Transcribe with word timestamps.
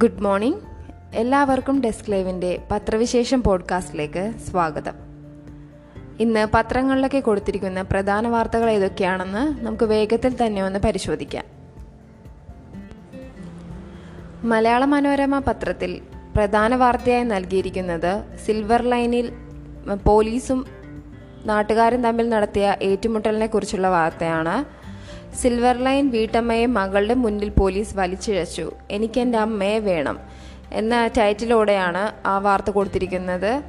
Good 0.00 0.20
morning 0.20 0.58
എല്ലാവർക്കും 1.14 1.80
desk 1.80 2.12
ലൈവിന്റെ 2.12 2.62
പത്രവിശേഷം 2.70 3.42
പോഡ്കാസ്റ്റിലേക്ക് 3.42 4.32
സ്വാഗതം. 4.50 4.92
ഇന്ന് 6.20 6.46
പത്രങ്ങളിലൊക്കെ 6.54 7.20
കൊടുത്തിരിക്കുന്ന 7.20 7.82
പ്രധാന 7.82 8.28
വാർത്തകൾ 8.28 8.70
ഏതൊക്കെയാണെന്ന് 8.70 9.64
നമുക്ക് 9.64 9.84
വേഗത്തിൽ 9.84 10.46
തന്നെ 10.46 10.62
ഒന്ന് 10.62 10.78
പരിശോധിക്കാം. 10.78 11.44
മലയാള 14.44 14.84
മനോരമ 14.84 15.38
പത്രത്തിൽ 15.38 16.02
പ്രധാന 16.36 16.76
വാർത്തയായി 16.76 17.24
നൽകിയിരിക്കുന്നത് 17.24 18.24
സിൽവർ 18.46 18.82
ലൈനിൽ 18.82 19.32
പോലീസും 20.06 20.66
നാട്ടുകാരും 21.44 22.02
തമ്മിൽ 22.02 22.28
നടത്തിയ 22.28 22.76
ഏറ്റുമുട്ടലിനെ 22.82 23.46
കുറിച്ചുള്ള 23.46 23.88
വാർത്തയാണ്. 23.88 24.79
സിൽവർ 25.34 25.76
ലൈൻ 25.76 26.10
വീട്ടമ്മയെ 26.10 26.66
മകളുടെ 26.66 27.14
മുന്നിൽ 27.14 27.48
പോലീസ് 27.48 27.96
വലിച്ചിഴച്ചു. 27.96 28.70
എനിക്ക് 28.90 29.20
എന്റെ 29.20 29.38
അമ്മയെ 29.38 29.78
വേണം 29.78 30.20
എന്ന 30.72 31.06
ടൈറ്റിലോടെയാണ് 31.06 32.26
ആ 32.26 32.38
വാർത്ത 32.38 32.70
കൊടുത്തിരിക്കുന്നത്. 32.70 33.62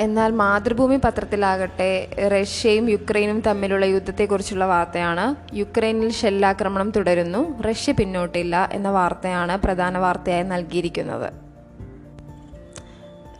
എന്നാൽ 0.00 0.32
മാതൃഭൂമി 0.32 0.96
പത്രത്തിലാകട്ടെ 0.96 2.08
റഷ്യയും 2.28 2.90
യുക്രൈനും 2.90 3.40
തമ്മിലുള്ള 3.40 3.84
യുദ്ധത്തെക്കുറിച്ചുള്ള 3.84 4.64
വാർത്തയാണ്. 4.64 5.56
യുക്രൈനിൽ 5.56 6.12
ഷെല്ലാക്രമണം 6.12 6.90
തുടരുന്നു. 6.90 7.62
റഷ്യ 7.62 7.92
പിന്നോട്ടില്ല 7.92 8.68
എന്ന 8.72 8.90
വാർത്തയാണ് 8.90 9.56
പ്രധാന 9.56 9.98
വാർത്തയായി 9.98 10.42
നൽകിയിരിക്കുന്നത്. 10.42 11.45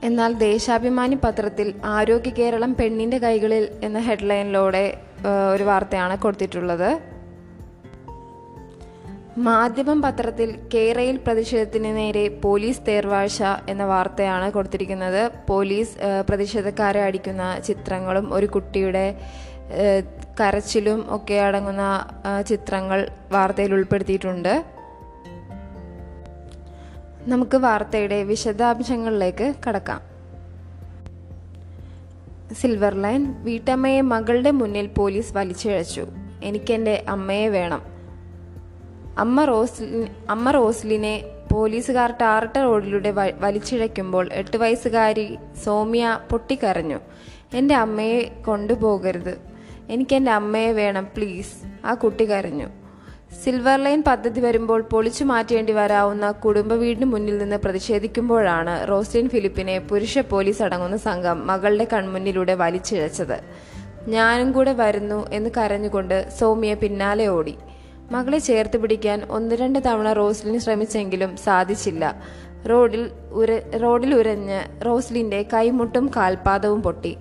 എന്നാൽ 0.05 0.32
ദേശാഭിമാനി 0.32 1.18
പത്രത്തിൽ 1.24 1.74
ആരോഗ്യ 1.84 2.30
കേരളം 2.30 2.74
പെണ്ണിന്റെ 2.74 3.18
കൈകളിൽ 3.18 3.68
എന്ന 3.82 3.98
ഹെഡ്ലൈനിലൂടെ 3.98 4.98
ഒരു 5.52 5.64
വാർത്തയാണ് 5.64 6.19
കൊടുത്തിട്ടുള്ളത്. 6.19 7.00
മാധ്യമം 9.38 10.03
പത്രത്തിൽ 10.03 10.58
കേരയിൽ 10.75 11.16
പ്രതിഷേധത്തിന് 11.16 11.97
നേരെ 11.97 12.28
പോലീസ് 12.28 12.80
തേർവാഴ്ച 12.88 13.42
എന്ന 13.69 13.84
വാർത്തയാണ് 13.84 14.53
കൊടുത്തിരിക്കുന്നത്. 14.53 15.30
പോലീസ് 15.48 15.97
പ്രതിഷേധക്കാരെ 16.28 17.03
അടിക്കുന്ന 17.03 17.60
ചിത്രങ്ങളും 17.66 18.34
ഒരു 18.34 18.47
കുട്ടിയുടെ 18.47 19.20
കരച്ചിലും 20.41 21.06
ഒക്കെ 21.14 21.34
അടങ്ങുന്ന 21.34 21.84
ചിത്രങ്ങൾ 22.47 23.08
വാർത്തയിൽ 23.33 23.75
ഉൾപ്പെടുത്തിയിട്ടുണ്ട്. 23.75 24.75
നമുക്ക് 27.28 27.56
വാർത്തയുടെ 27.56 28.22
വിശദാംശങ്ങളിലേക്ക് 28.22 29.55
കടക്കാം. 29.69 30.00
സിൽവർ 32.52 32.94
ലൈൻ 32.94 33.34
വീട്ടമ്മയെ 33.42 34.00
മകളുടെ 34.00 34.50
മുന്നിൽ 34.50 34.86
പോലീസ് 34.86 35.36
വലിച്ചിഴച്ചു. 35.36 36.06
എനിക്കെന്റെ 36.44 37.04
അമ്മയെ 37.08 37.48
വേണം. 37.48 37.82
അമ്മ 39.19 39.44
റോസ്ലി 39.44 40.06
അമ്മ 40.30 40.50
റോസ്ലിനെ 40.50 41.24
പോലീസുകാർ 41.52 42.14
ടാർട്ട 42.20 42.58
റോഡിലൂടെ 42.58 43.10
വലിച്ചിഴയ്ക്കുമ്പോൾ 43.41 44.28
എട്ട് 44.32 44.56
വയസ്സുകാരി 44.56 45.38
സോമിയ 45.64 46.19
പൊട്ടിക്കരഞ്ഞു. 46.30 46.98
എന്റെ 47.54 47.74
അമ്മയെ 47.74 48.42
കൊണ്ടുപോകരുത്. 48.47 49.38
എനിക്കെന്റെ 49.88 50.30
അമ്മയെ 50.30 50.72
വേണം 50.72 51.08
പ്ലീസ് 51.16 51.86
ആ 51.86 51.94
കുട്ടി 51.94 52.24
കരഞ്ഞു. 52.24 52.86
സിൽവർ 53.42 53.79
ലൈൻ 53.84 54.03
പദ്ധതി 54.03 54.41
വരുമ്പോൾ 54.41 54.81
പൊളിച്ചു 54.83 55.25
മാറ്റേണ്ടി 55.25 55.73
വരാവുന്ന 55.73 56.31
കുടുംബ 56.45 56.73
വീടിന് 56.73 57.05
മുന്നിൽ 57.05 57.39
നിന്ന് 57.39 57.56
പ്രതിഷേധിക്കുമ്പോഴാണ് 57.56 58.89
റോസ്ലിൻ 58.89 59.28
ഫിലിപ്പിനെ 59.28 59.78
പുരുഷ 59.78 60.19
പോലീസ് 60.19 60.62
അടങ്ങുന്ന 60.62 60.97
സംഘം 60.97 61.47
മകളുടെ 61.47 61.87
കൺമുന്നിലൂടെ 61.93 62.55
വലിച്ചിഴച്ചത്. 62.55 63.39
ഞാനും 64.09 64.53
കൂടെ 64.53 64.73
വരുന്നു 64.73 65.27
എന്ന് 65.33 65.51
കരഞ്ഞുകൊണ്ട് 65.56 66.17
സൗമ്യ 66.39 66.75
പിന്നാലെ 66.75 67.27
ഓടി. 67.27 67.55
മകളെ 68.11 68.39
ചേർത്ത് 68.39 68.77
പിടിക്കാൻ 68.83 69.20
ഒന്ന് 69.31 69.55
രണ്ട് 69.56 69.78
തവണ 69.87 70.12
റോസ്ലിൻ 70.12 70.61
ശ്രമിച്ചെങ്കിലും 70.61 71.37
സാധിച്ചില്ല. 71.37 72.05
റോഡിൽ 72.71 73.10
ഉര 73.33 73.50
റോഡിൽ 73.83 74.15
ഉരഞ്ഞ് 74.15 74.60
റോസ്ലിന്റെ 74.87 75.43
കൈമുട്ടും 75.55 76.10
കാൽപാദവും 76.16 76.83
പൊട്ടി. 76.83 77.16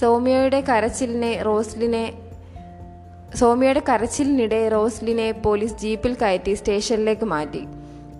സൗമ്യയുടെ 0.00 0.60
കരച്ചിലിനെ 0.60 1.42
റോസ്ലിനെ 1.42 2.04
സൗമ്യയുടെ 3.38 3.82
കരച്ചിലിനിടെ 3.88 4.58
റോസ്ലിനെ 4.74 5.26
പോലീസ് 5.44 5.76
ജീപ്പിൽ 5.82 6.12
കയറ്റി 6.22 6.52
സ്റ്റേഷനിലേക്ക് 6.60 7.26
മാറ്റി. 7.32 7.60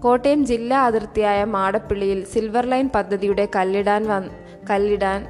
കോട്ടയം 0.05 0.41
ജില്ലാ 0.51 0.79
അതിർത്തിയായ 0.89 1.41
മാടപ്പിള്ളിയിൽ 1.55 2.21
സിൽവർ 2.33 2.67
ലൈൻ 2.73 2.87
പദ്ധതിയുടെ 2.97 3.45
കല്ലിടാൻ 3.57 4.03
വൻ 4.11 4.25
കല്ലിടാൻ 4.71 5.21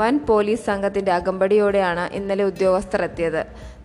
വൻ 0.00 0.14
പോലീസ് 0.28 0.64
സംഘത്തിന്റെ 0.68 1.12
അകമ്പടിയോടെയാണ് 1.16 2.04
ഇന്നലെ 2.18 2.44
ഉദ്യോഗസ്ഥർ 2.50 3.02
എത്തിയത് 3.08 3.42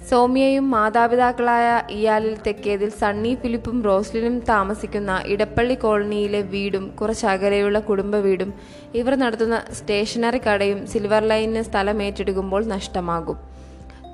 സോമിയയും 0.09 0.65
മാതാപിതാക്കളായ 0.75 1.67
ഇയാലിൽ 1.97 2.35
തെക്കേതിൽ 2.45 2.91
സണ്ണി 3.01 3.33
ഫിലിപ്പും 3.41 3.77
റോസ്ലിനും 3.89 4.37
താമസിക്കുന്ന 4.51 5.11
ഇടപ്പള്ളി 5.33 5.77
കോളനിയിലെ 5.83 6.41
വീടും 6.53 6.85
കുറച്ചകലെയുള്ള 7.01 7.79
കുടുംബ 7.89 8.15
വീടും 8.27 8.53
ഇവർ 9.01 9.15
നടത്തുന്ന 9.23 9.59
സ്റ്റേഷനറി 9.79 10.41
കടയും 10.47 10.81
സിൽവർ 10.93 11.23
ലൈനിന് 11.33 11.65
സ്ഥലം 11.69 11.99
ഏറ്റെടുക്കുമ്പോൾ 12.07 12.63
നഷ്ടമാകും. 12.75 13.37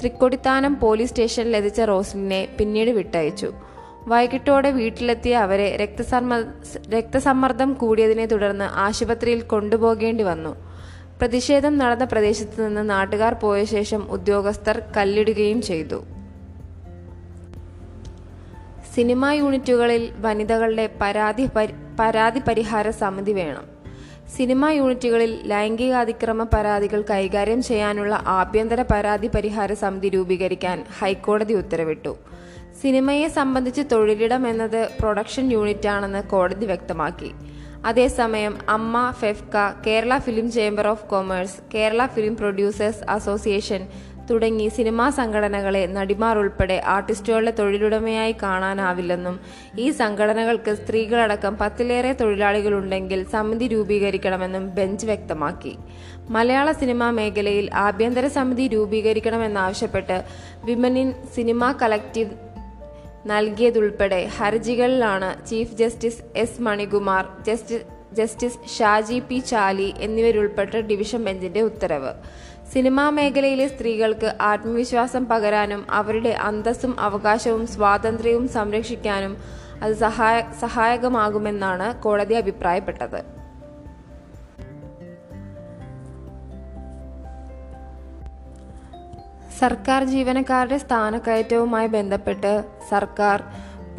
തൃക്കൊടിത്താനം 0.03 0.79
പോലീസ് 0.79 1.09
സ്റ്റേഷനിൽ 1.09 1.57
എത്തിച്ച 1.57 1.81
റോസ്ലിനെ 1.81 2.47
പിന്നീട് 2.59 2.89
വിട്ടയച്ചു. 2.89 3.53
വൈകിട്ടോടെ 4.07 4.71
വീട്ടിലെത്തിയ 4.71 5.37
അവരെ 5.37 5.77
രക്തസമ്മ 5.77 6.39
രക്തസമ്മർദ്ദം 6.93 7.73
കൂടിയതിനെ 7.73 8.25
തുടർന്ന് 8.25 8.65
ആശുപത്രിയിൽ 8.65 9.41
കൊണ്ടുപോകേണ്ടി 9.41 10.23
വന്നു. 10.23 10.55
പ്രതിഷേധം 11.19 11.77
നടന്ന 11.77 12.03
പ്രദേശത്ത് 12.03 12.67
നിന്ന് 12.67 12.89
നാട്ടുകാർ 12.89 13.33
പോയ 13.33 13.65
ശേഷം 13.65 14.11
ഉദ്യോഗസ്ഥർ 14.11 14.81
കല്ലിടുകയും 14.97 15.61
ചെയ്തു. 15.61 16.03
സിനിമാ 18.95 19.33
യൂണിറ്റുകളിൽ 19.33 20.11
വനിതകളുടെ 20.17 20.89
പരാതി 21.01 21.49
പരാതി 21.99 22.39
പരിഹാര 22.39 22.89
സമിതി 22.89 23.31
വേണം. 23.31 23.72
സിനിമാ 24.29 24.71
യൂണിറ്റുകളിൽ 24.71 25.41
ലൈംഗികാതിക്രമ 25.45 26.43
പരാതികൾ 26.43 27.01
കൈകാര്യം 27.09 27.63
ചെയ്യാനുള്ള 27.63 28.23
ആഭ്യന്തര 28.27 28.81
പരാതി 28.81 29.27
പരിഹാര 29.27 29.73
സമിതി 29.73 30.09
രൂപീകരിക്കാൻ 30.09 30.85
ഹൈക്കോടതി 30.99 31.53
ഉത്തരവിട്ടു. 31.53 32.15
സിനിമയെ 32.81 33.27
സംബന്ധിച്ച് 33.27 33.81
തൊഴിലിടം 33.91 34.47
എന്നത് 34.47 34.89
പ്രൊഡക്ഷൻ 34.99 35.51
യൂണിറ്റ് 35.51 35.87
ആണെന്ന് 35.87 36.23
കോടതി 36.23 36.65
വ്യക്തമാക്കി. 36.65 37.31
അതേസമയം 37.85 38.57
Amma 38.69 39.11
FEFKA 39.11 39.55
Kerala 39.87 40.17
film 40.17 40.51
chamber 40.51 40.87
of 40.87 41.05
commerce 41.05 41.57
Kerala 41.75 42.05
film 42.05 42.37
producers 42.37 43.03
association 43.09 43.87
തുടങ്ങി 44.31 44.67
സിനിമാ 44.67 45.09
സംഘടനകളെ 45.09 45.85
നടിമാർ 45.85 46.37
ഉൾപ്പെടെ 46.37 46.81
ആർട്ടിസ്റ്റുകളുടെ 46.85 47.51
തൊഴിലുടമയായി 47.51 48.35
കാണാനാവില്ലെന്നും 48.43 49.39
ഈ 49.79 49.89
സംഘടനകൾക്ക് 49.91 50.75
സ്ത്രീകളടക്കം 50.75 51.57
പത്തിലേറെ 51.57 52.13
തൊഴിലാളികളുണ്ടെങ്കിൽ 52.13 53.23
സമിതി 53.23 53.67
രൂപീകരിക്കണമെന്നും 53.67 54.75
ബെഞ്ച് 54.75 55.05
വ്യക്തമാക്കി. 55.05 55.75
മലയാള 56.29 56.71
സിനിമാ 56.71 57.09
മേഖലയിൽ 57.09 57.69
ആഭ്യന്തര 57.73 58.27
സമിതി 58.27 58.67
രൂപീകരിക്കണമെന്നാവശ്യപ്പെട്ട് 58.67 60.23
വിമൻ 60.65 60.97
ഇൻ 60.99 61.13
സിനിമ 61.35 61.71
കളക്റ്റീവ് 61.71 62.31
നൽകിയതുൾപ്പെടെ 63.25 64.29
ഹർജികളിലാണ് 64.37 65.47
chief 65.47 65.73
justice 65.73 66.23
S 66.35 66.61
Manikumar 66.61 67.25
justice 67.47 68.02
justice 68.13 68.77
Shaji 68.77 69.19
P 69.19 69.39
Chali 69.39 69.93
എന്നിവരുൾപ്പെട്ട 69.97 70.77
division 70.77 71.23
ബെഞ്ചിന്റെ 71.23 71.61
ഉത്തരവ്. 71.61 72.13
സിനിമാ 72.73 73.09
മേഖലയിലെ 73.09 73.67
സ്ത്രീകൾക്ക് 73.67 74.35
ആത്മവിശ്വാസം 74.41 75.25
പകരാനും 75.25 75.91
അവരുടെ 75.91 76.29
അന്തസ്സും 76.29 76.99
അവകാശവും 76.99 77.67
സ്വാതന്ത്ര്യവും 77.67 78.47
സംരക്ഷിക്കാനും 78.47 79.37
അത് 79.81 79.93
സഹായ 79.93 80.43
സഹായകമാകുമെന്നാണ് 80.59 82.01
കോടതി 82.01 82.33
അഭിപ്രായപ്പെട്ടത്. 82.33 83.23
സർക്കാർ 89.59 90.03
ജീവനക്കാരുടെ 90.03 90.77
സ്ഥാനക്കയറ്റവുമായി 90.77 91.87
ബന്ധപ്പെട്ട് 91.87 92.63
സർക്കാർ 92.89 93.43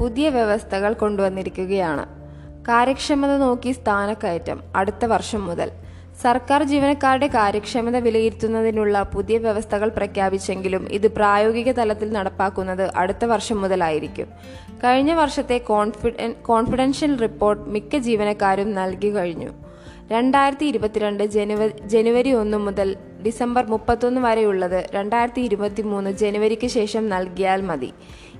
പുതിയ 0.01 0.29
വ്യവസ്ഥകൾ 0.29 0.93
കൊണ്ടുവന്നിരിക്കുകയാണ്. 0.93 2.14
കാര്യക്ഷമത 2.69 3.33
നോക്കി 3.37 3.71
സ്ഥാനക്കയറ്റം 3.71 4.61
അടുത്ത 4.77 5.05
വർഷം 5.05 5.47
മുതൽ. 5.47 5.71
സർക്കാർ 6.23 6.63
ജീവനക്കാരുടെ 6.63 7.27
കാര്യക്ഷമത 7.27 7.97
വിലയിരുത്തുന്നതിനുള്ള 7.97 9.03
പുതിയ 9.03 9.39
വ്യവസ്ഥകൾ 9.39 9.89
പ്രഖ്യാപിച്ചെങ്കിലും 9.89 10.89
ഇത് 10.91 11.07
പ്രായോഗിക 11.11 11.73
തലത്തിൽ 11.73 12.13
നടപ്പാക്കുന്നത് 12.13 12.91
അടുത്ത 12.97 13.25
വർഷം 13.25 13.61
മുതലായിരിക്കും. 13.61 14.29
കഴിഞ്ഞ 14.85 15.13
വർഷത്തെ 15.13 15.59
കോൺഫിഡൻ 15.59 16.33
കോൺഫിഡൻഷ്യൽ 16.43 17.17
റിപ്പോർട്ട് 17.17 17.65
മിക്ക 17.69 17.99
ജീവനക്കാരും 17.99 18.75
നൽകി 18.75 19.11
കഴിഞ്ഞു. 19.17 19.51
രണ്ടായിരത്തി 20.13 20.67
ഇരുപത്തിരണ്ട് 20.67 21.25
ജനുവരി 21.25 21.73
ജനുവരി 21.89 22.31
ഒന്ന് 22.33 22.57
മുതൽ 22.57 22.97
ഡിസംബർ 23.27 23.67
മുപ്പത്തൊന്ന് 23.67 24.21
വരെയുള്ളത് 24.21 24.87
രണ്ടായിരത്തി 24.93 25.41
ഇരുപത്തി 25.41 25.83
മൂന്ന് 25.83 26.11
ജനുവരിക്ക് 26.11 26.67
ശേഷം 26.67 27.09
നൽകിയാൽ 27.09 27.63
മതി. 27.63 27.93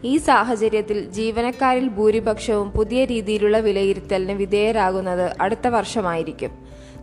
ഈ 0.05 0.17
സാഹചര്യത്തിൽ 0.17 1.05
ജീവനക്കാരിൽ 1.05 1.89
ഭൂരിപക്ഷവും 1.89 2.71
പുതിയ 2.71 3.05
രീതിയിലുള്ള 3.05 3.59
വിലയിരുത്തലിന് 3.59 4.33
വിധേയരാകുന്നത് 4.33 5.35
അടുത്ത 5.41 5.69
വർഷമായിരിക്കും. 5.69 6.51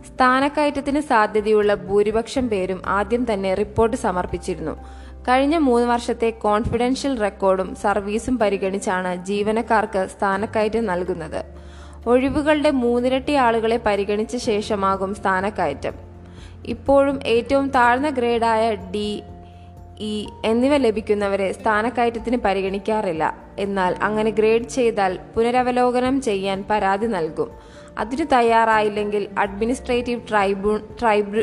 സ്ഥാനക്കയറ്റത്തിന് 0.08 1.00
സാധ്യതയുള്ള 1.00 1.74
ഭൂരിപക്ഷം 1.74 2.48
പേരും 2.48 2.82
ആദ്യം 2.86 3.32
തന്നെ 3.32 3.54
റിപ്പോർട്ട് 3.54 3.96
സമർപ്പിച്ചിരുന്നു. 3.96 4.72
കഴിഞ്ഞ 5.28 5.56
മൂന്ന് 5.56 5.86
വർഷത്തെ 5.86 6.30
കോൺഫിഡൻഷ്യൽ 6.30 7.18
റെക്കോർഡും 7.18 7.74
സർവീസും 7.74 8.38
പരിഗണിച്ചാണ് 8.38 9.24
ജീവനക്കാർക്ക് 9.24 10.06
സ്ഥാനക്കയറ്റം 10.18 10.86
നൽകുന്നത്. 10.86 11.44
ഒഴിവുകളുടെ 12.06 12.70
മൂന്നിരട്ടി 12.70 13.32
ആളുകളെ 13.32 13.80
പരിഗണിച്ച 13.86 14.36
ശേഷമാകും 14.36 15.14
സ്ഥാനക്കയറ്റം. 15.14 15.92
ഇപ്പോഴും 16.66 17.20
ഏറ്റവും 17.22 17.68
താഴ്ന്ന 17.68 18.08
ഗ്രേഡായ 18.08 18.74
ഡി 18.74 19.22
ഇ 20.02 20.26
എന്നിവ 20.44 20.76
ലഭിക്കുന്നവരെ 20.76 21.52
സ്ഥാനക്കയറ്റത്തിന് 21.52 22.36
പരിഗണിക്കാറില്ല. 22.36 23.24
എന്നാൽ 23.58 23.96
അങ്ങനെ 24.02 24.30
ഗ്രേഡ് 24.30 24.68
ചെയ്താൽ 24.68 25.18
പുനരവലോകനം 25.36 26.20
ചെയ്യാൻ 26.20 26.64
പരാതി 26.70 27.06
നൽകും. 27.06 27.50
അതിന് 27.98 28.26
തയ്യാറായില്ലെങ്കിൽ 28.32 29.28
അഡ്മിനിസ്ട്രേറ്റീവ് 29.38 30.28
ട്രൈബ്യൂ 30.30 30.76
ട്രൈബ്യൂ 31.00 31.42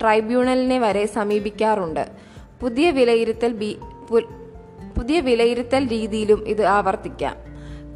ട്രൈബ്യൂണലിനെ 0.00 0.78
വരെ 0.78 1.06
സമീപിക്കാറുണ്ട്. 1.06 2.08
പുതിയ 2.62 2.90
വിലയിരുത്തൽ 2.90 3.52
ബി 3.52 3.70
പുതിയ 4.98 5.20
വിലയിരുത്തൽ 5.20 5.86
രീതിയിലും 5.88 6.48
ഇത് 6.48 6.64
ആവർത്തിക്കാം. 6.64 7.36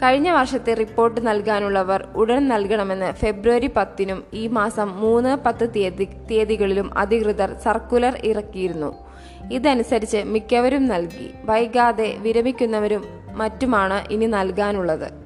കഴിഞ്ഞ 0.03 0.31
വർഷത്തെ 0.31 0.75
റിപ്പോർട്ട് 0.75 1.27
നൽകാനുള്ളവർ 1.27 2.09
ഉടൻ 2.17 2.49
നൽകണമെന്ന് 2.49 3.13
ഫെബ്രുവരി 3.13 3.67
പത്തിനും 3.67 4.25
ഈ 4.35 4.47
മാസം 4.47 5.01
മൂന്ന് 5.01 5.37
പത്ത് 5.47 5.67
തീയതി 5.77 6.05
തീയതികളിലും 6.31 6.99
അധികൃതർ 6.99 7.55
സർക്കുലർ 7.65 8.19
ഇറക്കിയിരുന്നു. 8.25 9.14
ഇതനുസരിച്ച് 9.53 10.17
മിക്കവരും 10.17 10.87
നൽകി. 10.87 11.31
വൈകാതെ 11.45 12.17
വിരമിക്കുന്നവരും 12.19 13.05
മറ്റുമാണ് 13.33 14.13
ഇനി 14.13 14.27
നൽകാനുള്ളത്. 14.27 15.25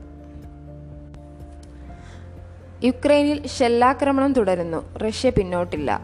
യുക്രൈനിൽ 2.84 3.46
ഷെല്ലാക്രമണം 3.46 4.32
തുടരുന്നു. 4.32 4.98
റഷ്യ 4.98 5.30
പിന്നോട്ടില്ല. 5.30 6.00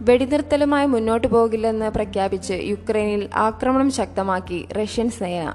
വെടിനിർത്തലുമായി 0.00 0.86
മുന്നോട്ടു 0.86 1.26
പോകില്ലെന്ന് 1.26 1.90
പ്രഖ്യാപിച്ച് 1.90 2.52
യുക്രൈനിൽ 2.52 3.28
ആക്രമണം 3.34 3.90
ശക്തമാക്കി 3.90 4.68
റഷ്യൻ 4.72 5.10
സേന. 5.10 5.54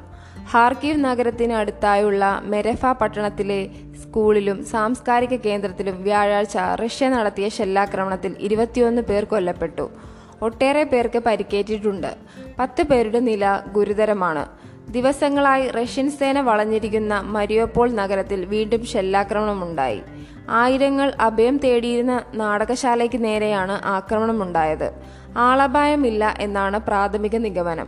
ഹാർക്കീവ് 0.51 1.03
നഗരത്തിന് 1.03 1.53
അടുത്തായുള്ള 1.53 2.41
മെരഫ 2.43 2.85
പട്ടണത്തിലെ 2.85 3.69
സ്കൂളിലും 4.03 4.65
സാംസ്കാരിക 4.65 5.35
കേന്ദ്രത്തിലും 5.35 6.03
വ്യാഴാഴ്ച 6.03 6.57
റഷ്യ 6.57 7.09
നടത്തിയ 7.09 7.49
ഷെല്ലാക്രമണത്തിൽ 7.49 8.35
ഇരുപത്തിയൊന്ന് 8.39 9.01
പേർ 9.01 9.23
കൊല്ലപ്പെട്ടു. 9.23 9.91
ഒട്ടേറെ 10.41 10.83
പേർക്ക് 10.83 11.19
പരിക്കേറ്റിട്ടുണ്ട്. 11.19 12.15
പത്ത് 12.59 12.83
പേരുടെ 12.83 13.19
നില 13.19 13.59
ഗുരുതരമാണ്. 13.71 14.45
ദിവസങ്ങളായി 14.89 15.67
റഷ്യൻ 15.67 16.11
സേന 16.11 16.41
വളഞ്ഞിരിക്കുന്ന 16.41 17.19
മരിയോപോൾ 17.19 17.91
നഗരത്തിൽ 17.91 18.45
വീണ്ടും 18.45 18.85
ഷെല്ലാക്രമണമുണ്ടായി. 18.85 20.01
ആയിരങ്ങൾ 20.49 21.13
അഭയം 21.21 21.57
തേടിയിരുന്ന 21.57 22.21
നാടകശാലയ്ക്ക് 22.33 23.23
നേരെയാണ് 23.23 23.79
ആക്രമണമുണ്ടായത്. 23.85 24.91
ആളപായമില്ല 25.37 26.35
എന്നാണ് 26.39 26.79
പ്രാഥമിക 26.79 27.35
നിഗമനം. 27.35 27.87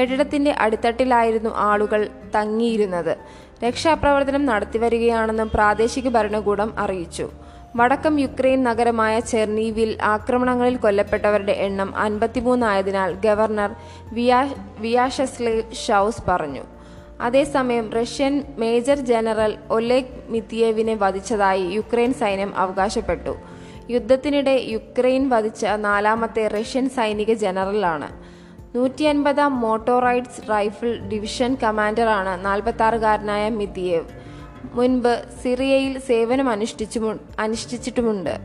കെട്ടിടത്തിന്റെ 0.00 0.54
അടിത്തട്ടിലായിരുന്നു 0.58 1.50
ആളുകൾ 1.56 2.08
തങ്ങിയിരുന്നത്. 2.36 3.16
രക്ഷാപ്രവർത്തനം 3.64 4.46
നടത്തിവരികയാണെന്നും 4.46 5.50
പ്രാദേശിക 5.54 6.08
ഭരണകൂടം 6.08 6.74
അറിയിച്ചു. 6.78 7.30
വടക്കം 7.76 8.20
യുക്രൈൻ 8.20 8.62
നഗരമായ 8.62 9.20
ചെർണീവിൽ 9.20 9.98
ആക്രമണങ്ങളിൽ 10.02 10.76
കൊല്ലപ്പെട്ടവരുടെ 10.76 11.52
എണ്ണം 11.52 11.96
അൻപത്തിമൂന്നായതിനാൽ 11.96 13.14
ഗവർണർ 13.14 13.74
വിയാ 14.12 14.54
വിയാഷസ്ലേവ് 14.78 15.74
ഷൌസ് 15.74 16.22
പറഞ്ഞു. 16.28 16.60
അതേസമയം 17.20 17.92
റഷ്യൻ 17.92 18.44
മേജർ 18.58 18.98
ജനറൽ 18.98 19.58
ഒലേഗ് 19.70 20.06
മിത്തിയേവിനെ 20.28 20.94
വധിച്ചതായി 20.94 21.62
യുക്രൈൻ 21.62 22.12
സൈന്യം 22.12 22.56
അവകാശപ്പെട്ടു. 22.56 23.36
യുദ്ധത്തിനിടെ 23.90 24.50
യുക്രൈൻ 24.50 25.28
വധിച്ച 25.28 25.64
നാലാമത്തെ 25.64 26.48
റഷ്യൻ 26.48 26.88
സൈനിക 26.88 27.32
ജനറലാണ്. 27.32 28.08
നൂറ്റി 28.76 29.02
അൻപതാം 29.02 29.60
മോട്ടോറൈഡ്സ് 29.60 30.50
റൈഫിൾ 30.50 30.98
ഡിവിഷൻ 30.98 31.56
കമാൻഡറാണ് 31.62 32.44
നാൽപ്പത്തി 32.44 33.48
മിത്തിയേവ്. 33.48 34.21
മുൻപ് 34.64 35.24
സിറിയയിൽ 35.42 35.98
സേവനം 35.98 36.48
അനുഷ്ഠിച്ചു 36.48 37.14
അനുഷ്ഠിച്ചിട്ടുമുണ്ട്. 37.38 38.38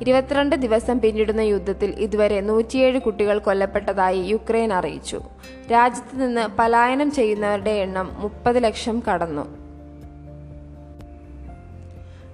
ഇരുപത്തിരണ്ട് 0.00 0.56
ദിവസം 0.56 1.00
പിന്നിടുന്ന 1.00 1.40
യുദ്ധത്തിൽ 1.40 1.90
ഇതുവരെ 1.90 2.40
നൂറ്റിയേഴ് 2.40 2.98
കുട്ടികൾ 2.98 3.38
കൊല്ലപ്പെട്ടതായി 3.38 4.22
യുക്രൈൻ 4.22 4.72
അറിയിച്ചു. 4.72 5.20
രാജ്യത്ത് 5.72 6.22
നിന്ന് 6.22 6.48
പലായനം 6.58 7.10
ചെയ്യുന്നവരുടെ 7.10 7.70
എണ്ണം 7.70 8.10
മുപ്പത് 8.18 8.64
ലക്ഷം 8.64 9.02
കടന്നു. 9.12 9.64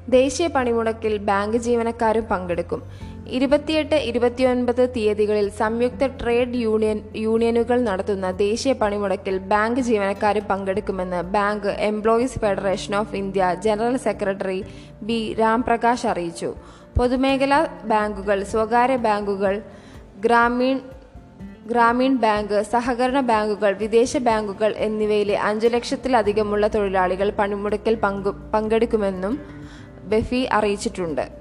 ദേശീയ 0.09 0.47
പണിമുടക്കിൽ 0.47 1.17
ബാങ്ക് 1.17 1.57
ജീവനക്കാരും 1.57 2.25
പങ്കെടുക്കും. 2.25 2.83
ഇരുപത്തിയെട്ട് 3.31 3.94
ഇരുപത്തിയൊൻപത് 3.94 4.91
തീയതികളിൽ 4.94 5.50
സംയുക്ത 5.59 6.06
ട്രേഡ് 6.21 6.55
യൂണിയൻ 6.55 7.03
യൂണിയനുകൾ 7.17 7.81
നടത്തുന്ന 7.81 8.31
ദേശീയ 8.31 8.73
പണിമുടക്കിൽ 8.73 9.38
ബാങ്ക് 9.38 9.81
ജീവനക്കാർ 9.81 10.38
പങ്കെടുക്കുമെന്ന് 10.50 11.23
bank 11.23 11.67
employees 11.67 12.38
federation 12.38 12.97
of 12.97 13.17
India 13.17 13.55
general 13.61 13.97
secretary 13.97 14.65
B 15.03 15.37
Ramprakash 15.41 16.06
അറിയിച്ചു. 16.06 16.55
പൊതുമേഖലാ 16.97 17.67
ബാങ്കുകൾ 17.85 18.44
സ്വകാര്യ 18.44 18.97
ബാങ്കുകൾ 18.97 19.62
ഗ്രാമീൺ 20.21 20.81
ഗ്രാമീൺ 21.67 22.17
ബാങ്ക് 22.17 22.62
സഹകരണ 22.62 23.21
ബാങ്കുകൾ 23.21 23.73
വിദേശ 23.73 24.17
ബാങ്കുകൾ 24.17 24.75
എന്നിവയിലെ 24.77 25.35
അഞ്ചു 25.35 25.67
ലക്ഷത്തിലധികമുള്ള 25.67 26.67
തൊഴിലാളികൾ 26.67 27.31
പണിമുടക്കിൽ 27.31 27.94
പങ്കു 27.94 28.31
പങ്കെടുക്കുമെന്നും 28.55 29.41
ബെഫി 30.05 30.49
അറിയിച്ചിട്ടുണ്ട്. 30.53 31.40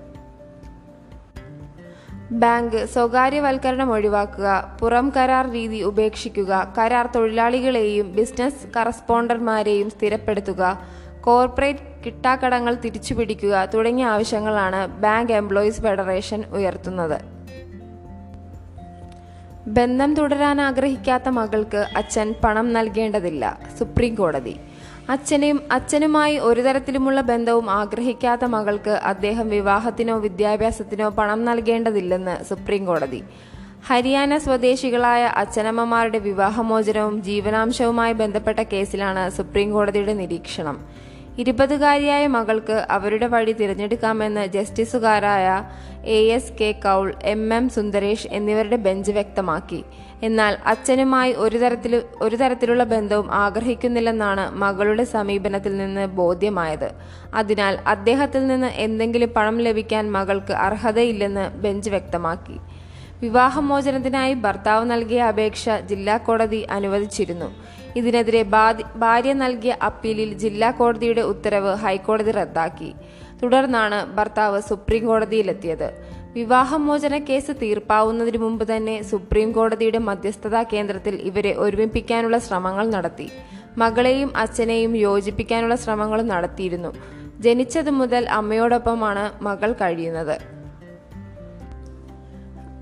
ബാങ്ക് 2.32 2.86
സ്വകാര്യവൽക്കരണം 2.86 3.92
ഒഴിവാക്കുക 3.92 4.78
പുറം 4.80 5.14
കരാർ 5.18 5.52
രീതി 5.52 5.82
ഉപേക്ഷിക്കുക 5.82 6.74
കരാർ 6.78 7.10
തൊഴിലാളികളെയും 7.16 8.16
ബിസിനസ് 8.16 8.68
കറസ്പോണ്ടർമാരെയും 8.78 9.90
സ്ഥിരപ്പെടുത്തുക 9.90 10.82
കോർപ്പറേറ്റ് 11.22 11.80
കിട്ടാക്കടങ്ങൾ 12.06 12.76
തിരിച്ചുപിടിക്കുക 12.76 13.70
തുടങ്ങിയ 13.74 14.06
ആവശ്യങ്ങളാണ് 14.06 14.88
ബാങ്ക് 14.88 15.32
എംപ്ലോയീസ് 15.32 15.82
ഫെഡറേഷൻ 15.82 16.44
ഉയർത്തുന്നത്. 16.52 17.22
ബന്ധം 19.68 20.16
തുടരാൻ 20.16 20.62
ആഗ്രഹിക്കാത്ത 20.62 21.30
മകൾക്ക് 21.30 21.86
അച്ഛൻ 21.98 22.36
പണം 22.44 22.74
നൽകേണ്ടതില്ല 22.74 23.60
സുപ്രീം 23.80 24.16
കോടതി. 24.16 24.60
അച്ഛനും 25.14 25.60
അച്ഛനുമായി 25.72 26.36
ഒരു 26.48 26.62
തരത്തിലുമുള്ള 26.62 27.20
ബന്ധവും 27.22 27.68
ആഗ്രഹിക്കാത്ത 27.70 28.46
മകൾക്ക് 28.46 28.96
അദ്ദേഹം 29.12 29.50
വിവാഹത്തിനോ 29.50 30.16
വിദ്യാഭ്യാസത്തിനോ 30.18 31.08
പണം 31.10 31.40
നൽകേണ്ടതില്ലെന്ന് 31.46 32.36
സുപ്രീം 32.44 32.86
കോടതി. 32.86 33.22
ഹരിയാന 33.88 34.38
സ്വദേശികളായ 34.38 35.24
അച്ഛനമ്മമാരുടെ 35.42 36.20
വിവാഹമോചനവും 36.20 37.16
ജീവനാംശവുമായി 37.22 38.14
ബന്ധപ്പെട്ട 38.14 38.60
കേസിലാണ് 38.74 39.30
സുപ്രീം 39.30 39.72
കോടതിയുടെ 39.72 40.14
നിരീക്ഷണം. 40.14 40.78
ഇരുപതുകാരിയായ 41.38 42.28
മകൾക്ക് 42.28 42.78
അവരുടെ 42.90 43.28
വഴി 43.28 43.52
തിരഞ്ഞെടുക്കാമെന്ന് 43.52 44.46
ജസ്റ്റിസുകാരായ 44.46 45.48
A 46.06 46.20
S 46.38 46.54
K 46.62 46.70
Kaul 46.86 47.14
M 47.24 47.54
M 47.54 47.70
Sundresh 47.70 48.28
എന്നിവരുടെ 48.32 48.76
ബെഞ്ച് 48.76 49.12
വ്യക്തമാക്കി. 49.12 49.82
എന്നാൽ 50.24 50.58
അച്ഛനുമായി 50.66 51.34
ഒരു 51.34 51.58
തരത്തിൽ 51.58 52.04
ഒരു 52.22 52.36
തരത്തിലുള്ള 52.36 52.84
ബന്ധവും 52.84 53.32
ആഗ്രഹിക്കുന്നില്ലെന്നാണ് 53.32 54.44
മകളുടെ 54.64 55.04
സമീപനത്തിൽ 55.04 55.78
നിന്ന് 55.78 56.06
ബോധ്യമായത്. 56.20 56.90
അതിനാൽ 57.34 57.78
അദ്ദേഹത്തിൽ 57.88 58.48
നിന്ന് 58.48 58.68
എന്തെങ്കിലും 58.68 59.30
പണം 59.36 59.58
ലഭിക്കാൻ 59.58 60.12
മകൾക്ക് 60.12 60.54
അർഹതയില്ലെന്ന് 60.54 61.46
ബെഞ്ച് 61.50 61.90
വ്യക്തമാക്കി. 61.90 62.58
വിവാഹമോചനത്തിനായി 63.22 64.34
ഭർത്താവ് 64.34 64.92
നൽകിയ 64.92 65.22
അപേക്ഷ 65.22 65.70
ജില്ലാ 65.70 66.18
കോടതി 66.18 66.62
അനുവദിച്ചിരുന്നു. 66.72 67.50
ഇതിനെതിരെ 67.96 68.44
ഭാര്യ 68.96 69.34
നൽകിയ 69.34 69.78
അപ്പീലിൽ 69.84 70.34
ജില്ലാ 70.34 70.72
കോടതിയുടെ 70.72 71.22
ഉത്തരവ് 71.22 71.76
ഹൈക്കോടതി 71.76 72.32
റദ്ദാക്കി. 72.32 72.92
തുടർന്നാണ് 73.44 74.16
ഭർത്താവ് 74.16 74.62
സുപ്രീം 74.62 75.08
കോടതിയിലെത്തിയത്. 75.08 75.92
വിവാഹമോചന 76.34 77.18
കേസ് 77.18 77.52
തീർപ്പാവുന്നതിന് 77.62 78.38
മുമ്പ് 78.38 78.76
തന്നെ 78.76 79.04
സുപ്രീം 79.04 79.52
കോടതിയുടെ 79.52 79.98
മധ്യസ്ഥതാ 79.98 80.64
കേന്ദ്രത്തിൽ 80.64 81.16
ഇവരെ 81.16 81.54
ഒരുമിപ്പിക്കാനുള്ള 81.58 82.38
ശ്രമങ്ങൾ 82.38 82.90
നടത്തി. 82.90 83.30
മകളെയും 83.78 84.38
അച്ഛനെയും 84.38 84.98
യോജിപ്പിക്കാനുള്ള 84.98 85.76
ശ്രമങ്ങളും 85.76 86.28
നടത്തിയിരുന്നു. 86.28 86.96
ജനിച്ചത് 87.40 87.90
മുതൽ 87.90 88.30
അമ്മയോടൊപ്പമാണ് 88.30 89.44
മകൾ 89.44 89.74
കഴിയുന്നത്. 89.74 90.38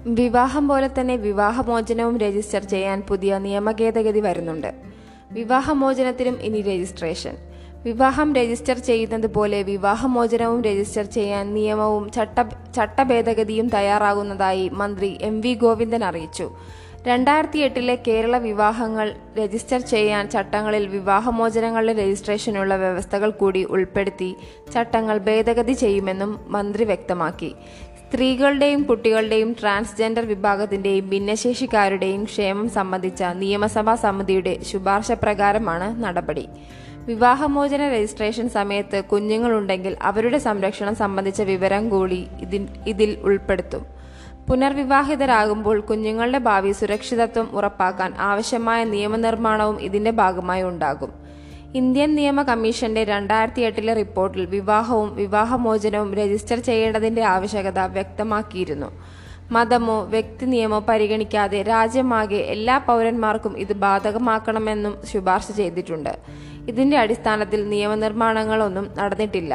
വിവാഹം 0.06 0.68
പോലെ 0.68 0.90
തന്നെ 1.00 1.16
വിവാഹമോചനവും 1.16 2.18
രജിസ്റ്റർ 2.18 2.64
ചെയ്യാൻ 2.64 3.02
പുതിയ 3.02 3.38
നിയമഭേദഗതി 3.38 4.20
വരുന്നുണ്ട്. 4.20 4.74
വിവാഹമോചനത്തിനും 5.32 6.42
ഇനി 6.42 6.62
രജിസ്ട്രേഷൻ. 6.62 7.38
വിവാഹം 7.86 8.36
രജിസ്റ്റർ 8.36 8.78
ചെയ്യുന്നത് 8.78 9.28
പോലെ 9.34 9.62
വിവാഹമോചനവും 9.64 10.62
രജിസ്റ്റർ 10.62 11.06
ചെയ്യാൻ 11.06 11.54
നിയമവും 11.54 12.12
ചട്ട 12.12 12.44
ചട്ടഭേദഗതിയും 12.76 13.68
തയ്യാറാകുന്നതായി 13.68 14.70
മന്ത്രി 14.70 15.18
എം 15.22 15.42
വി 15.42 15.54
ഗോവിന്ദൻ 15.54 16.04
അറിയിച്ചു. 16.04 16.50
രണ്ടായിരത്തി 17.08 17.60
എട്ടിലെ 17.60 17.96
കേരള 18.08 18.38
വിവാഹങ്ങൾ 18.38 19.16
രജിസ്റ്റർ 19.40 19.80
ചെയ്യാൻ 19.80 20.30
ചട്ടങ്ങളിൽ 20.30 20.88
വിവാഹമോചനങ്ങളുടെ 20.88 21.94
രജിസ്ട്രേഷനുള്ള 21.94 22.76
വ്യവസ്ഥകൾ 22.76 23.30
കൂടി 23.30 23.64
ഉൾപ്പെടുത്തി 23.64 24.36
ചട്ടങ്ങൾ 24.74 25.18
ഭേദഗതി 25.18 25.74
ചെയ്യുമെന്നും 25.74 26.46
മന്ത്രി 26.48 26.84
വ്യക്തമാക്കി. 26.84 27.56
സ്ത്രീകളുടെയും 28.02 28.84
കുട്ടികളുടെയും 28.84 29.56
ട്രാൻസ്ജെൻഡർ 29.62 30.26
വിഭാഗത്തിന്റെയും 30.26 31.10
ഭിന്നശേഷിക്കാരുടെയും 31.10 32.24
ക്ഷേമം 32.24 32.70
സംബന്ധിച്ച 32.70 33.24
നിയമസഭാ 33.24 33.96
സമിതിയുടെ 33.96 34.60
ശുപാർശ 34.64 35.12
പ്രകാരമാണ് 35.12 36.04
നടപടി. 36.04 36.48
വിവാഹമോചന 37.08 37.90
രജിസ്ട്രേഷൻ 37.90 38.50
സമയത്ത് 38.50 39.04
കുഞ്ഞുങ്ങളുണ്ടെങ്കിൽ 39.04 39.98
അവരുടെ 40.02 40.38
സംരക്ഷണം 40.38 40.96
സംബന്ധിച്ച 40.96 41.42
വിവരം 41.42 41.90
കൂടി 41.90 42.28
ഇതിൽ 42.88 43.18
ഉൾപ്പെടുത്തും. 43.22 43.86
പുനർവിവാഹിതരാകുമ്പോൾ 44.50 45.80
കുഞ്ഞുങ്ങളുടെ 45.80 46.38
ഭാവി 46.38 46.72
സുരക്ഷിതത്വം 46.72 47.48
ഉറപ്പാക്കാൻ 47.54 48.14
ആവശ്യമായ 48.20 48.84
നിയമനിർമ്മാണവും 48.84 49.82
ഇതിന്റെ 49.82 50.12
ഭാഗമായി 50.12 50.64
ഉണ്ടാകും. 50.64 51.14
ഇന്ത്യൻ 51.76 52.16
നിയമ 52.16 52.42
കമ്മീഷന്റെ 52.42 53.04
രണ്ടായിരത്തി 53.04 53.62
എട്ടിലെ 53.62 53.94
റിപ്പോർട്ടിൽ 53.94 54.46
വിവാഹവും 54.46 55.16
വിവാഹമോചനവും 55.16 56.14
രജിസ്റ്റർ 56.16 56.60
ചെയ്യേണ്ടതിന്റെ 56.60 57.24
ആവശ്യകത 57.24 57.80
വ്യക്തമാക്കിയിരുന്നു. 57.80 58.92
മതമോ 59.52 60.04
വ്യക്തി 60.04 60.46
നിയമോ 60.46 60.80
പരിഗണിക്കാതെ 60.80 61.62
രാജ്യമാകെ 61.62 62.36
എല്ലാ 62.36 62.78
പൗരന്മാർക്കും 62.78 63.58
ഇത് 63.58 63.74
ബാധകമാക്കണമെന്നും 63.74 65.06
ശുപാർശ 65.06 65.52
ചെയ്തിട്ടുണ്ട്. 65.52 66.14
ഇതിന്റെ 66.68 66.98
അടിസ്ഥാനത്തിൽ 66.98 67.70
നിയമനിർമ്മാണങ്ങളൊന്നും 67.70 68.90
നടന്നിട്ടില്ല. 68.98 69.54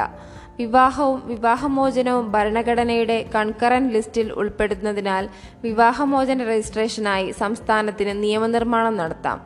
വിവാഹവും 0.59 1.23
വിവാഹമോചനവും 1.27 2.33
ഭരണഘടനയുടെ 2.33 3.31
കൺകറന്റ് 3.35 3.95
ലിസ്റ്റിൽ 3.95 4.33
ഉൾപ്പെടുന്നതിനാൽ 4.33 5.29
വിവാഹമോചന 5.63 6.45
രജിസ്ട്രേഷനായി 6.45 7.31
സംസ്ഥാനത്തിന് 7.31 8.23
നിയമനിർമ്മാണം 8.23 8.97
നടത്താം. 8.97 9.39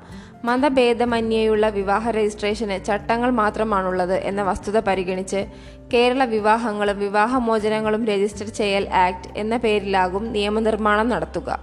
മതഭേദമന്യേയുള്ള 0.46 1.68
വിവാഹ 1.68 2.10
രജിസ്ട്രേഷന് 2.10 2.84
ചട്ടങ്ങൾ 2.84 3.30
മാത്രമാണുള്ളത് 3.30 4.12
എന്ന 4.12 4.42
വസ്തുത 4.42 4.78
പരിഗണിച്ച് 4.80 5.46
കേരള 5.94 6.24
വിവാഹങ്ങളും 6.24 6.98
വിവാഹമോചനങ്ങളും 6.98 8.06
രജിസ്റ്റർ 8.06 8.48
ചെയ്യൽ 8.48 8.88
ആക്ട് 8.88 9.38
എന്ന 9.38 9.56
പേരിലാകും 9.56 10.32
നിയമനിർമ്മാണം 10.32 11.08
നടത്തുക. 11.08 11.58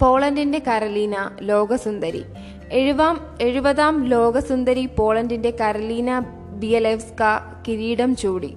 പോളണ്ടിന്റെ 0.00 0.58
കരലീന 0.58 1.16
ലോകസുന്ദരി. 1.40 2.24
എഴുപാം 2.72 3.38
എഴുപതാം 3.40 4.04
ലോകസുന്ദരി 4.04 4.86
പോളണ്ടിന്റെ 4.86 5.50
കരലീന 5.60 6.18
ബിയലെവ്സ്ക 6.54 7.22
കിരീടം 7.68 8.16
ചൂടി. 8.16 8.56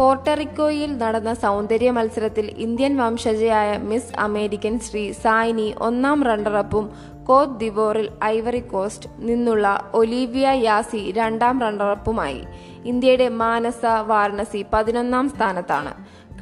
പോർട്ടറിക്കോയിൽ 0.00 0.98
നടന്ന 0.98 1.34
സൗന്ദര്യ 1.34 1.90
മത്സരത്തിൽ 1.90 2.46
ഇന്ത്യൻ 2.56 2.92
വംശജയായ 2.96 3.70
മിസ് 3.78 4.14
അമേരിക്കൻ 4.18 4.74
ശ്രീ 4.78 5.02
സായിനി 5.12 5.74
ഒന്നാം 5.80 6.24
റണ്ണറപ്പും 6.24 6.90
കോത്ത് 7.24 7.58
ദിവോറിൽ 7.60 8.08
ഐവറി 8.24 8.58
കോസ്റ്റ് 8.58 9.10
നിന്നുള്ള 9.18 9.90
ഒലീവിയ 9.94 10.48
യാസി 10.62 11.12
രണ്ടാം 11.16 11.60
റണ്ണറപ്പുമായി. 11.60 12.40
ഇന്ത്യയുടെ 12.84 13.28
മാനസ 13.28 13.82
വാരണസി 14.06 14.64
പതിനൊന്നാം 14.72 15.28
സ്ഥാനത്താണ്. 15.28 15.92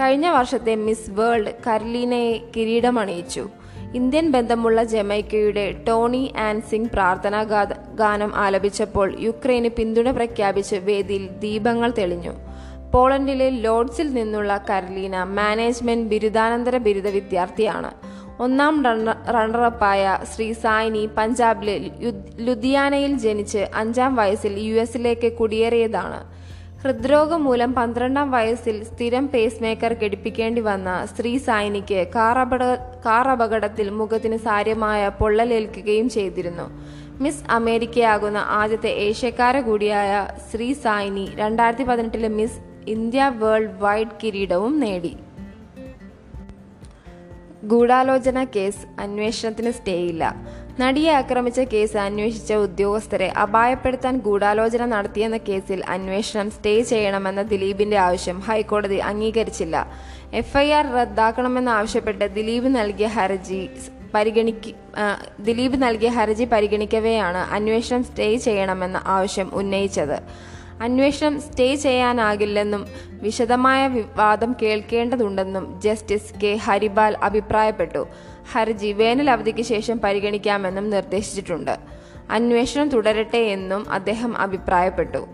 കഴിഞ്ഞ 0.00 0.28
വർഷത്തെ 0.28 0.74
മിസ് 0.74 1.10
വേൾഡ് 1.10 1.54
കർലീനയെ 1.66 2.32
കിരീടമണിയിച്ചു. 2.56 3.44
ഇന്ത്യൻ 3.94 4.26
ബന്ധമുള്ള 4.32 4.84
ജമൈക്കയുടെ 4.84 5.66
ടോണി 5.88 6.24
ആൻഡ് 6.46 6.62
സിംഗ് 6.70 6.90
പ്രാർത്ഥനാ 6.90 7.42
ഗാനം 8.02 8.32
ആലപിച്ചപ്പോൾ 8.36 9.08
യുക്രൈന് 9.20 9.68
പിന്തുണ 9.68 10.10
പ്രഖ്യാപിച്ച് 10.10 10.76
വേദിയിൽ 10.90 11.26
ദീപങ്ങൾ 11.46 11.92
തെളിഞ്ഞു. 11.98 12.34
പോളണ്ടിലെ 12.92 13.48
ലോഡ്സിൽ 13.64 14.08
നിന്നുള്ള 14.18 14.52
കരലീന 14.68 15.16
മാനേജ്മെന്റ് 15.38 16.08
ബിരുദാനന്തര 16.12 16.76
ബിരുദ 16.86 17.08
വിദ്യാർത്ഥിയാണ്. 17.16 17.90
ഒന്നാം 18.44 18.74
റണ്ണറപ്പായ 19.36 20.02
ശ്രീ 20.32 20.46
സായിനി 20.62 21.02
പഞ്ചാബിലെ 21.16 21.74
ലുധിയാനയിൽ 22.46 23.14
ജനിച്ച് 23.24 23.62
അഞ്ചാം 23.80 24.12
വയസ്സിൽ 24.20 24.54
യു 24.66 24.74
എസിലേക്ക് 24.84 25.30
കുടിയേറിയതാണ്. 25.40 26.20
ഹൃദ്രോഗം 26.82 27.40
മൂലം 27.44 27.70
പന്ത്രണ്ടാം 27.78 28.28
വയസ്സിൽ 28.36 28.76
സ്ഥിരം 28.90 29.24
പേസ് 29.32 29.62
മേക്കർ 29.62 29.92
ഘടിപ്പിക്കേണ്ടി 30.02 30.62
വന്ന 30.68 30.90
സ്ത്രീ 31.12 31.32
സായിനിക്ക് 31.46 32.00
കാർ 32.14 32.38
അപകട 32.38 32.68
കാർ 33.06 33.28
അപകടത്തിൽ 33.34 33.88
മുഖത്തിന് 34.00 34.38
സാര്യമായ 34.46 35.10
പൊള്ളലേൽക്കുകയും 35.20 36.08
ചെയ്തിരുന്നു. 36.16 36.66
മിസ് 37.24 37.44
അമേരിക്കയാകുന്ന 37.50 38.40
ആദ്യത്തെ 38.60 38.90
ഏഷ്യക്കാര 39.08 39.60
കൂടിയായ 39.68 40.12
ശ്രീ 40.50 40.68
സായിനി 40.84 41.26
രണ്ടായിരത്തി 41.42 41.86
പതിനെട്ടിലെ 41.90 42.28
മിസ് 42.38 42.60
ഇന്ത്യ 42.88 43.32
വേൾഡ് 43.34 43.78
വൈഡ് 43.78 44.16
കിരീടവും 44.24 44.80
നേടി. 44.80 45.16
ഗൂഢാലോചന 47.64 48.44
കേസ് 48.44 49.00
അന്വേഷണത്തിന് 49.00 49.70
സ്റ്റേയില്ല. 49.70 50.34
നടിയെ 50.80 51.12
ആക്രമിച്ച 51.12 51.60
കേസ് 51.60 51.96
അന്വേഷിച്ച 51.96 52.52
ഉദ്യോഗസ്ഥരെ 52.52 53.28
അപായപ്പെടുത്താൻ 53.42 54.18
ഗൂഢാലോചന 54.18 54.84
നടത്തിയെന്ന 54.84 55.36
കേസിൽ 55.36 55.84
അന്വേഷണം 55.88 56.50
സ്റ്റേ 56.50 56.80
ചെയ്യണമെന്ന 56.82 57.42
ദിലീപിന്റെ 57.42 57.98
ആവശ്യം 57.98 58.40
ഹൈക്കോടതി 58.40 58.94
അംഗീകരിച്ചില്ല. 58.94 59.76
എഫ്ഐആർ 60.34 60.86
റദ്ദാക്കണമെന്നാവശ്യപ്പെട്ട് 60.92 62.34
ദിലീപ് 62.34 62.66
നൽകിയ 62.66 63.06
ഹർജി 63.06 63.68
പരിഗണിക്ക 64.14 64.70
ദിലീപ് 65.40 65.82
നൽകിയ 65.82 66.08
ഹർജി 66.08 66.44
പരിഗണിക്കവെയാണ് 66.44 67.38
അന്വേഷണം 67.38 68.04
സ്റ്റേ 68.04 68.36
ചെയ്യണമെന്ന 68.36 69.02
ആവശ്യം 69.04 69.50
ഉന്നയിച്ചത്. 69.54 70.47
അന്വേഷണം 70.80 71.40
സ്റ്റേ 71.40 71.74
ചെയ്യാനാകില്ലെന്നും 71.74 72.86
വിശദമായ 73.10 73.88
വിവാദം 73.88 74.56
കേൾക്കേണ്ടതുണ്ടെന്നും 74.62 75.80
ജസ്റ്റിസ് 75.80 76.34
കെ 76.40 76.58
ഹരിബാൽ 76.64 77.16
അഭിപ്രായപ്പെട്ടു. 77.22 78.06
ഹർജി 78.52 78.92
വേനൽ 78.92 79.30
അവധിക്ക് 79.30 79.62
ശേഷം 79.62 80.00
പരിഗണിക്കാമെന്നും 80.00 80.90
നിർദ്ദേശിച്ചിട്ടുണ്ട്. 80.90 81.78
അന്വേഷണം 82.30 82.88
തുടരട്ടെ 82.88 83.38
എന്നും 83.38 83.90
അദ്ദേഹം 83.90 84.38
അഭിപ്രായപ്പെട്ടു. 84.38 85.26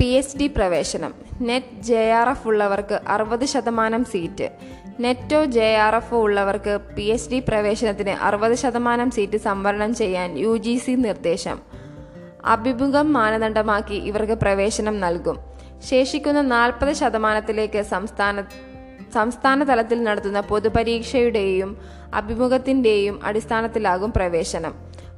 പി 0.00 0.06
എച്ച് 0.06 0.38
ഡി 0.38 0.46
പ്രവേശനം. 0.46 1.14
നെറ്റ് 1.40 1.82
ജെ 1.82 2.12
ആർ 2.12 2.28
എഫ് 2.28 2.48
ഉള്ളവർക്ക് 2.48 3.00
അറുപത് 3.08 3.44
ശതമാനം 3.44 4.04
സീറ്റ്. 4.04 4.50
നെറ്റോ 5.00 5.44
ജെ 5.44 5.76
ആർ 5.76 5.96
എഫ് 5.96 6.14
ഉള്ളവർക്ക് 6.14 6.80
പി 6.96 7.02
എച്ച് 7.02 7.30
ഡി 7.30 7.42
പ്രവേശനത്തിന് 7.48 8.10
അറുപത് 8.10 8.54
ശതമാനം 8.54 9.10
സീറ്റ് 9.10 9.36
സംവരണം 9.36 9.94
ചെയ്യാൻ 9.94 10.38
യു 10.38 10.56
ജി 10.56 10.76
സി 10.76 10.92
നിർദ്ദേശം. 10.92 11.67
അഭിമുഖം 12.44 13.12
മാനദണ്ഡമാക്കി 13.12 13.94
ഇവർക്ക് 13.94 14.32
പ്രവേശനം 14.32 15.00
നൽകും. 15.00 15.38
ശേഷിക്കുന്ന 15.90 16.40
നാൽപ്പത് 16.40 16.92
ശതമാനത്തിലേക്ക് 16.92 17.82
സംസ്ഥാന 17.82 18.42
സംസ്ഥാന 19.14 19.64
തലത്തിൽ 19.64 20.02
നടത്തുന്ന 20.02 20.40
പൊതുപരീക്ഷയുടെയും 20.40 21.78
അഭിമുഖത്തിന്റെയും 22.14 23.20
അടിസ്ഥാനത്തിലാകും 23.24 24.12
പ്രവേശനം. 24.16 24.74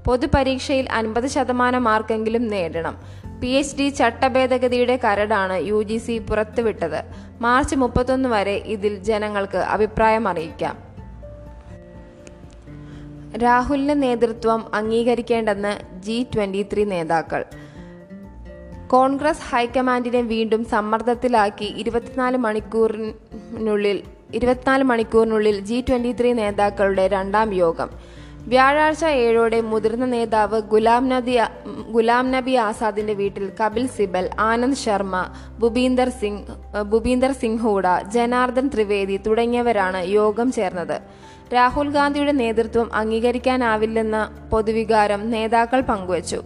പൊതുപരീക്ഷയിൽ 0.07 0.89
അൻപത് 0.93 1.27
ശതമാനം 1.27 1.85
മാർക്കെങ്കിലും 1.85 2.49
നേടണം. 2.49 2.99
പി 3.41 3.47
എച്ച് 3.47 3.77
ഡി 3.77 3.89
ചട്ടഭേദഗതിയുടെ 3.89 5.01
കരടാണ് 5.05 5.67
യു 5.67 5.83
ജി 5.83 5.99
സി 5.99 6.19
പുറത്തുവിട്ടത്. 6.19 7.05
മാർച്ച് 7.41 7.77
മുപ്പത്തൊന്ന് 7.77 8.29
വരെ 8.29 8.55
ഇതിൽ 8.55 9.03
ജനങ്ങൾക്ക് 9.03 9.59
അഭിപ്രായം 9.59 10.29
അറിയിക്കാം. 10.29 10.90
രാഹുലിന്റെ 13.37 13.95
നേതൃത്വം 13.95 14.75
അംഗീകരിക്കേണ്ടെന്ന് 14.75 16.03
ജി 16.03 16.27
ട്വന്റി 16.35 16.67
ത്രീ 16.73 16.85
നേതാക്കൾ. 16.85 17.45
കോൺഗ്രസ് 18.87 19.41
ഹൈക്കമാൻഡിനെ 19.51 20.21
വീണ്ടും 20.21 20.65
സമ്മർദ്ദത്തിലാക്കി 20.65 21.65
ഇരുപത്തിനാല് 21.65 22.37
മണിക്കൂറിനുള്ളിൽ 22.37 24.03
ഇരുപത്തിനാല് 24.35 24.85
മണിക്കൂറിനുള്ളിൽ 24.85 25.61
ജി 25.61 25.85
ട്വന്റി 25.89 26.13
ത്രീ 26.13 26.33
നേതാക്കളുടെ 26.33 27.09
രണ്ടാം 27.09 27.55
യോഗം. 27.55 27.91
വ്യാഴാഴ്ച 28.49 29.05
ഏഴോടെ 29.05 29.61
മുതിർന്ന 29.61 30.05
നേതാവ് 30.05 30.61
ഗുലാം 30.61 31.09
നബി 31.09 31.39
ഗുലാം 31.91 32.31
നബി 32.31 32.53
ആസാദിന്റെ 32.55 33.15
വീട്ടിൽ 33.15 33.53
കപിൽ 33.61 33.87
സിബൽ 33.87 34.31
ആനന്ദ് 34.39 34.77
ശർമ്മ 34.77 35.27
ഭൂപീന്ദർ 35.59 36.09
സിംഗ് 36.09 36.83
ഭൂപീന്ദർ 36.83 37.33
സിംഗ് 37.33 37.61
ഹൂഡ 37.61 37.85
ജനാർദ്ദൻ 38.09 38.71
ത്രിവേദി 38.75 39.17
തുടങ്ങിയവരാണ് 39.17 40.05
യോഗം 40.05 40.53
ചേർന്നത്. 40.53 41.01
രാഹുൽ 41.55 41.91
ഗാന്ധിയുടെ 41.91 42.33
നേതൃത്വം 42.33 42.95
അംഗീകരിക്കാനാവില്ലെന്ന 42.95 44.49
പൊതുവികാരം 44.53 45.31
നേതാക്കൾ 45.31 45.81
പങ്കുവച്ചു. 45.81 46.43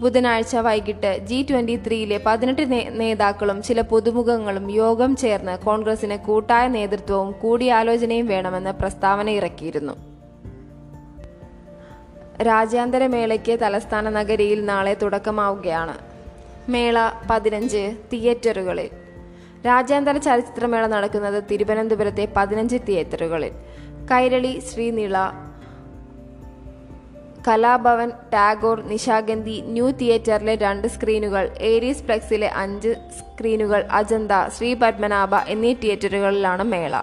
ബുധനാഴ്ച 0.00 0.56
വൈകിട്ട് 0.56 1.18
ജി 1.18 1.46
ട്വന്റി 1.50 1.76
ത്രീയിലെ 1.76 2.20
പതിനെട്ട് 2.26 2.62
നേതാക്കളും 3.00 3.62
ചില 3.62 3.80
പുതുമുഖങ്ങളും 3.80 4.70
യോഗം 4.70 5.16
ചേർന്ന് 5.16 5.58
കോൺഗ്രസിന് 5.58 6.16
കൂട്ടായ 6.16 6.68
നേതൃത്വവും 6.68 7.32
കൂടിയാലോചനയും 7.32 8.26
വേണമെന്ന് 8.26 8.70
പ്രസ്താവന 8.70 9.28
ഇറക്കിയിരുന്നു. 9.28 9.92
രാജ്യാന്തര 12.42 13.06
മേളയ്ക്ക് 13.06 13.58
തലസ്ഥാന 13.60 14.08
നഗരിയിൽ 14.08 14.64
നാളെ 14.64 14.94
തുടക്കമാവുകയാണ്. 14.94 15.94
മേള 16.68 16.96
പതിനഞ്ച് 17.30 17.96
തിയേറ്ററുകളിൽ. 18.12 18.90
രാജ്യാന്തര 19.66 20.16
ചലച്ചിത്രമേള 20.16 20.86
നടക്കുന്നത് 20.86 21.44
തിരുവനന്തപുരത്തെ 21.50 22.28
പതിനഞ്ച് 22.36 22.76
തിയേറ്ററുകളിൽ. 22.88 23.50
കൈരളി 24.12 24.62
ശ്രീനിള 24.72 25.16
കലാഭവൻ 27.48 28.10
ടാഗോർ 28.32 28.80
നിശാഗന്ധി 28.80 29.62
ന്യൂ 29.66 29.90
തിയേറ്ററിലെ 29.90 30.54
രണ്ട് 30.54 30.88
സ്ക്രീനുകൾ 30.88 31.50
ഏരീസ് 31.60 32.02
പ്ലെക്സിലെ 32.02 32.50
അഞ്ച് 32.56 32.88
സ്ക്രീനുകൾ 32.88 33.84
അജന്ത 33.90 34.28
ശ്രീ 34.58 34.74
പത്മനാഭ 34.74 35.34
എന്നീ 35.34 35.74
തിയേറ്ററുകളിലാണ് 35.74 36.62
മേള. 36.62 37.00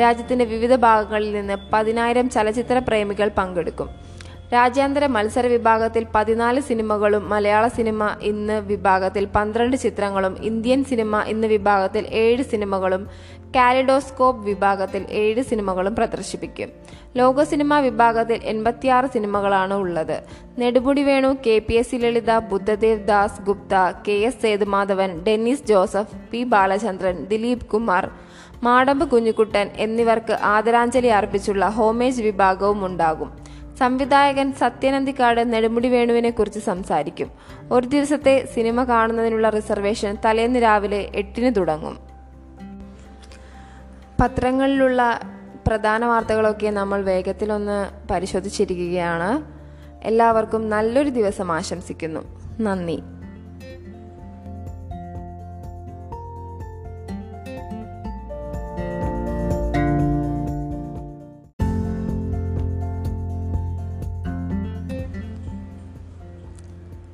രാജ്യത്തിന്റെ 0.00 0.44
വിവിധ 0.44 0.76
ഭാഗങ്ങളിൽ 0.76 1.32
നിന്ന് 1.32 1.56
പതിനായിരം 1.72 2.30
ചലച്ചിത്ര 2.30 2.78
പ്രേമികൾ 2.78 3.30
പങ്കെടുക്കും. 3.38 3.90
രാജ്യാന്തര 4.54 5.06
മത്സര 5.06 5.46
വിഭാഗത്തിൽ 5.46 6.06
പതിനാല് 6.14 6.60
സിനിമകളും 6.60 7.28
മലയാള 7.28 7.68
സിനിമ 7.68 8.16
ഇന്ന് 8.22 8.60
വിഭാഗത്തിൽ 8.60 9.24
പന്ത്രണ്ട് 9.24 9.76
ചിത്രങ്ങളും 9.76 10.36
ഇന്ത്യൻ 10.42 10.84
സിനിമ 10.84 11.22
ഇന്ന് 11.22 11.46
വിഭാഗത്തിൽ 11.46 12.06
ഏഴ് 12.06 12.42
സിനിമകളും 12.42 13.08
കാലിഡോസ്കോപ്പ് 13.56 14.44
വിഭാഗത്തിൽ 14.44 15.06
ഏഴ് 15.10 15.42
സിനിമകളും 15.42 15.94
പ്രദർശിപ്പിക്കും. 15.94 16.68
ലോക 17.16 17.42
സിനിമാ 17.42 17.78
വിഭാഗത്തിൽ 17.78 18.40
എൺപത്തിയാറ് 18.44 19.06
സിനിമകളാണ് 19.06 19.74
ഉള്ളത്. 19.74 20.22
Nedumudi 20.58 21.02
Venu 21.02 21.36
K 21.46 21.58
P 21.58 21.74
S 21.74 21.90
C 21.90 21.96
Lalitha 21.96 22.38
Buddhadeb 22.38 23.06
Das 23.06 23.42
Gupta 23.42 23.74
K 24.08 24.12
S 24.12 24.42
Sethumadhavan 24.42 25.24
Dennis 25.24 25.66
Joseph 25.66 26.16
P 26.32 26.42
Balachandran 26.42 27.24
Dilip 27.24 27.64
Kumar 27.64 28.10
Madampu 28.62 29.10
Kunjukuttan 29.10 29.70
എന്നിവർക്ക് 29.76 30.32
ആദരാഞ്ജലി 30.32 31.06
അർപ്പിച്ചുള്ള 31.06 31.68
ഹോമേജ് 31.68 32.22
വിഭാഗവും 32.22 32.86
ഉണ്ടാകും. 32.86 33.32
സംവിധായകൻ 33.78 34.52
സത്യനന്ദിക്കാട് 34.52 35.52
നെടുമുടി 35.52 35.88
വേണുവിനെ 35.88 36.30
കുറിച്ച് 36.30 36.58
സംസാരിക്കും. 36.58 37.30
ഒരു 37.72 37.86
ദിവസത്തെ 37.86 38.48
സിനിമ 38.54 38.84
കാണുന്നതിനുള്ള 38.84 39.48
റിസർവേഷൻ 39.48 40.16
തലേന്ന് 40.24 40.62
രാവിലെ 40.62 41.10
എട്ടിന് 41.14 41.54
തുടങ്ങും. 41.56 42.05
പത്രങ്ങളിലുള്ള 44.20 45.20
പ്രധാന 45.66 46.04
വാർത്തകളൊക്കെ 46.04 46.70
നമ്മൾ 46.70 47.02
വേഗത്തിലൊന്ന് 47.02 48.08
പരിശോധിച്ചിരിക്കുകയാണ്. 48.10 49.42
എല്ലാവർക്കും 50.06 50.70
നല്ലൊരു 50.70 51.08
ദിവസം 51.08 51.52
ആശംസിക്കുന്നു. 51.52 52.20
നന്ദി. 52.60 53.02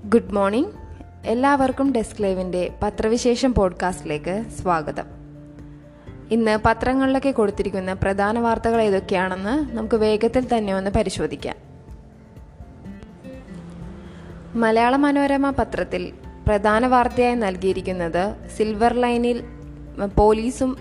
Good 0.08 0.32
morning. 0.32 0.70
എല്ലാവർക്കും 1.26 1.92
ഡെസ്ക് 1.92 2.22
ലൈവിന്റെ 2.22 2.74
പത്രവിശേഷം 2.82 3.54
പോഡ്കാസ്റ്റിലേക്ക് 3.54 4.44
സ്വാഗതം. 4.62 5.21
ഇന്ന് 6.34 6.58
പത്രങ്ങളിലൊക്കെ 6.64 7.30
കൊടുത്തിരിക്കുന്ന 7.30 7.92
പ്രധാന 7.92 8.38
വാർത്തകൾ 8.38 8.80
ഏതൊക്കെയാണെന്ന് 8.82 9.76
നമുക്ക് 9.76 9.94
വേഗത്തിൽ 9.94 10.44
തന്നെ 10.52 10.74
ഒന്ന് 10.74 10.90
പരിശോധിക്കാം. 10.90 11.56
മലയാള 14.54 14.96
മനോരമ 14.96 15.50
പത്രത്തിൽ 15.50 16.12
പ്രധാന 16.46 16.86
വാർത്തയായി 16.86 17.34
നൽകിയിരിക്കുന്നത് 17.34 18.22
സിൽവർ 18.56 18.92
ലൈനിൽ 18.92 19.44
പോലീസും 20.18 20.78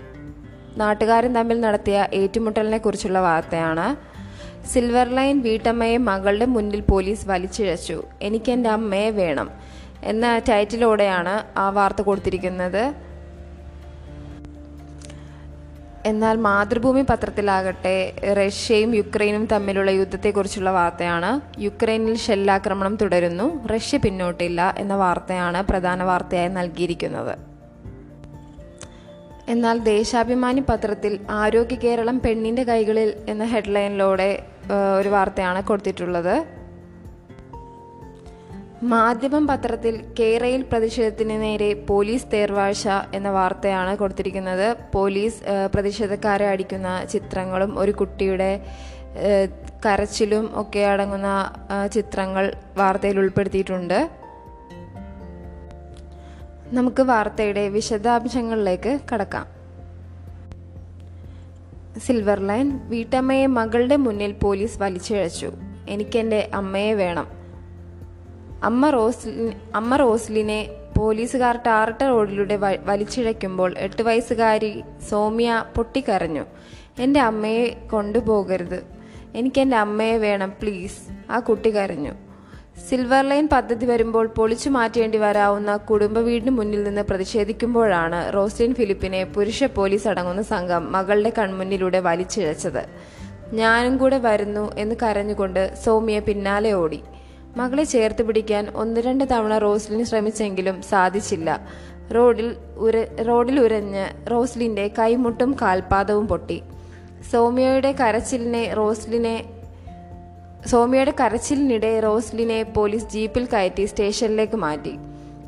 നാട്ടുകാരും 0.76 1.34
തമ്മിൽ 1.34 1.60
നടത്തിയ 1.60 2.08
ഏറ്റുമുട്ടലിനെ 2.14 2.78
കുറിച്ചുള്ള 2.78 3.20
വാർത്തയാണ്. 3.20 3.86
സിൽവർ 4.66 5.08
ലൈൻ 5.08 5.40
വീട്ടമ്മയെ 5.40 5.96
മകളുടെ 5.96 6.46
മുന്നിൽ 6.46 6.80
പോലീസ് 6.80 7.28
വലിച്ചിഴച്ചു. 7.28 8.02
എനിക്കെന്റെ 8.22 8.70
അമ്മയെ 8.70 9.10
വേണം 9.10 9.50
എന്ന 10.02 10.38
ടൈറ്റിലൂടെയാണ് 10.48 11.58
ആ 11.58 11.70
വാർത്ത 11.70 12.02
കൊടുത്തിരിക്കുന്നത്. 12.02 13.11
എന്നാൽ 16.06 16.36
മാതൃഭൂമി 16.36 17.02
പത്രത്തിലാകട്ടെ 17.02 18.12
റഷ്യയും 18.38 18.94
യുക്രൈനും 18.94 19.46
തമ്മിലുള്ള 19.46 19.90
യുദ്ധത്തെക്കുറിച്ചുള്ള 19.90 20.70
വാർത്തയാണ്. 20.70 21.60
യുക്രൈനിൽ 21.60 22.16
ഷെല്ലാക്രമണം 22.16 22.96
തുടരുന്നു. 22.96 23.66
റഷ്യ 23.66 23.98
പിന്നോട്ടില്ല 23.98 24.74
എന്ന 24.78 24.94
വാർത്തയാണ് 24.94 25.62
പ്രധാന 25.62 26.02
വാർത്തയായി 26.02 26.48
നൽകിയിരിക്കുന്നത്. 26.48 27.38
എന്നാൽ 29.48 29.78
ദേശാഭിമാനി 29.78 30.62
പത്രത്തിൽ 30.68 31.20
ആരോഗ്യ 31.30 31.74
കേരളം 31.74 32.20
പെണ്ണിന്റെ 32.20 32.62
കൈകളിൽ 32.62 33.14
എന്ന 33.28 33.44
ഹെഡ്ലൈനിലൂടെ 33.44 34.46
ഒരു 34.98 35.08
വാർത്തയാണ് 35.08 35.62
കൊടുത്തിട്ടുള്ളത്. 35.62 36.61
മാധ്യമം 38.82 39.46
പത്രത്തിൽ 39.46 40.04
കേരയിൽ 40.18 40.62
പ്രതിഷേധത്തിന് 40.62 41.42
നേരെ 41.42 41.74
പോലീസ് 41.74 42.26
തേർവാഴ്ച 42.32 42.88
എന്ന 43.14 43.30
വാർത്തയാണ് 43.30 43.96
കൊടുത്തിരിക്കുന്നത്. 43.96 44.76
പോലീസ് 44.94 45.42
പ്രതിഷേധക്കാരെ 45.74 46.46
അടിക്കുന്ന 46.48 47.04
ചിത്രങ്ങളും 47.12 47.78
ഒരു 47.78 47.92
കുട്ടിയുടെ 47.92 48.66
കരച്ചിലും 49.86 50.50
ഒക്കെ 50.60 50.78
അടങ്ങുന്ന 50.78 51.28
ചിത്രങ്ങൾ 51.92 52.52
വാർത്തയിൽ 52.76 53.18
ഉൾപ്പെടുത്തിയിട്ടുണ്ട്. 53.18 54.10
നമുക്ക് 56.78 57.02
വാർത്തയുടെ 57.02 57.68
വിശദാംശങ്ങളിലേക്ക് 57.68 58.98
കടക്കാം. 59.12 59.46
സിൽവർ 61.98 62.40
ലൈൻ 62.40 62.80
വീട്ടമ്മയെ 62.88 63.46
മകളുടെ 63.46 63.96
മുന്നിൽ 63.96 64.32
പോലീസ് 64.32 64.78
വലിച്ചിഴച്ചു. 64.82 65.52
എനിക്കെന്റെ 65.88 66.50
അമ്മയെ 66.54 66.94
വേണം. 66.94 67.41
അമ്മ 68.62 68.90
റോസ്ലി 68.90 69.52
അമ്മ 69.74 69.96
റോസ്ലിനെ 69.96 70.58
പോലീസുകാർ 70.98 71.56
ടാർട്ട 71.66 72.02
റോഡിലൂടെ 72.02 72.56
വലിച്ചിഴയ്ക്കുമ്പോൾ 72.56 73.74
എട്ട് 73.78 74.02
വയസ്സുകാരി 74.02 74.82
സോമ്യ 75.10 75.64
പൊട്ടിക്കരഞ്ഞു. 75.76 76.44
എന്റെ 76.98 77.20
അമ്മയെ 77.20 77.64
കൊണ്ടുപോകരുത്. 77.92 78.78
എനിക്കെന്റെ 79.34 79.76
അമ്മയെ 79.76 80.16
വേണം 80.16 80.52
പ്ലീസ് 80.62 81.00
ആ 81.30 81.38
കുട്ടി 81.38 81.76
കരഞ്ഞു. 81.76 82.12
സിൽവർ 82.88 83.28
ലൈൻ 83.28 83.48
പദ്ധതി 83.52 83.86
വരുമ്പോൾ 83.86 84.26
പൊളിച്ചു 84.26 84.68
മാറ്റേണ്ടി 84.68 85.18
വരാവുന്ന 85.18 85.76
കുടുംബ 85.76 86.18
വീടിന് 86.18 86.50
മുന്നിൽ 86.50 86.82
നിന്ന് 86.84 87.02
പ്രതിഷേധിക്കുമ്പോഴാണ് 87.02 88.34
റോസ്ലിൻ 88.34 88.74
ഫിലിപ്പിനെ 88.74 89.24
പുരുഷ 89.24 89.64
പോലീസ് 89.64 90.08
അടങ്ങുന്ന 90.08 90.42
സംഘം 90.42 90.92
മകളുടെ 90.92 91.32
കൺമുന്നിലൂടെ 91.38 92.00
വലിച്ചിഴച്ചത്. 92.00 92.82
ഞാനും 93.52 93.96
കൂടെ 93.96 94.18
വരുന്നു 94.18 94.72
എന്ന് 94.78 94.94
കരഞ്ഞുകൊണ്ട് 95.02 95.74
സൗമ്യ 95.84 96.18
പിന്നാലെ 96.18 96.72
ഓടി. 96.72 97.02
മകളെ 97.56 97.84
ചേർത്ത് 97.84 98.22
പിടിക്കാൻ 98.22 98.70
ഒന്ന് 98.74 99.00
രണ്ട് 99.00 99.24
തവണ 99.30 99.58
റോസ്ലിൻ 99.58 100.04
ശ്രമിച്ചെങ്കിലും 100.04 100.82
സാധിച്ചില്ല. 100.82 101.60
റോഡിൽ 102.14 102.56
ഉര 102.76 103.22
റോഡിൽ 103.28 103.60
ഉരഞ്ഞ് 103.60 104.30
റോസ്ലിന്റെ 104.30 104.90
കൈമുട്ടും 104.98 105.56
കാൽപാദവും 105.62 106.28
പൊട്ടി. 106.28 106.62
സൗമ്യയുടെ 107.32 107.92
കരച്ചിലിനെ 107.92 108.74
റോസ്ലിനെ 108.74 109.44
സോമിയയുടെ 110.66 111.14
കരച്ചിലിനിടെ 111.20 112.00
റോസ്ലിനെ 112.00 112.62
പോലീസ് 112.62 113.08
ജീപ്പിൽ 113.08 113.44
കയറ്റി 113.52 113.84
സ്റ്റേഷനിലേക്ക് 113.86 114.56
മാറ്റി. 114.56 114.94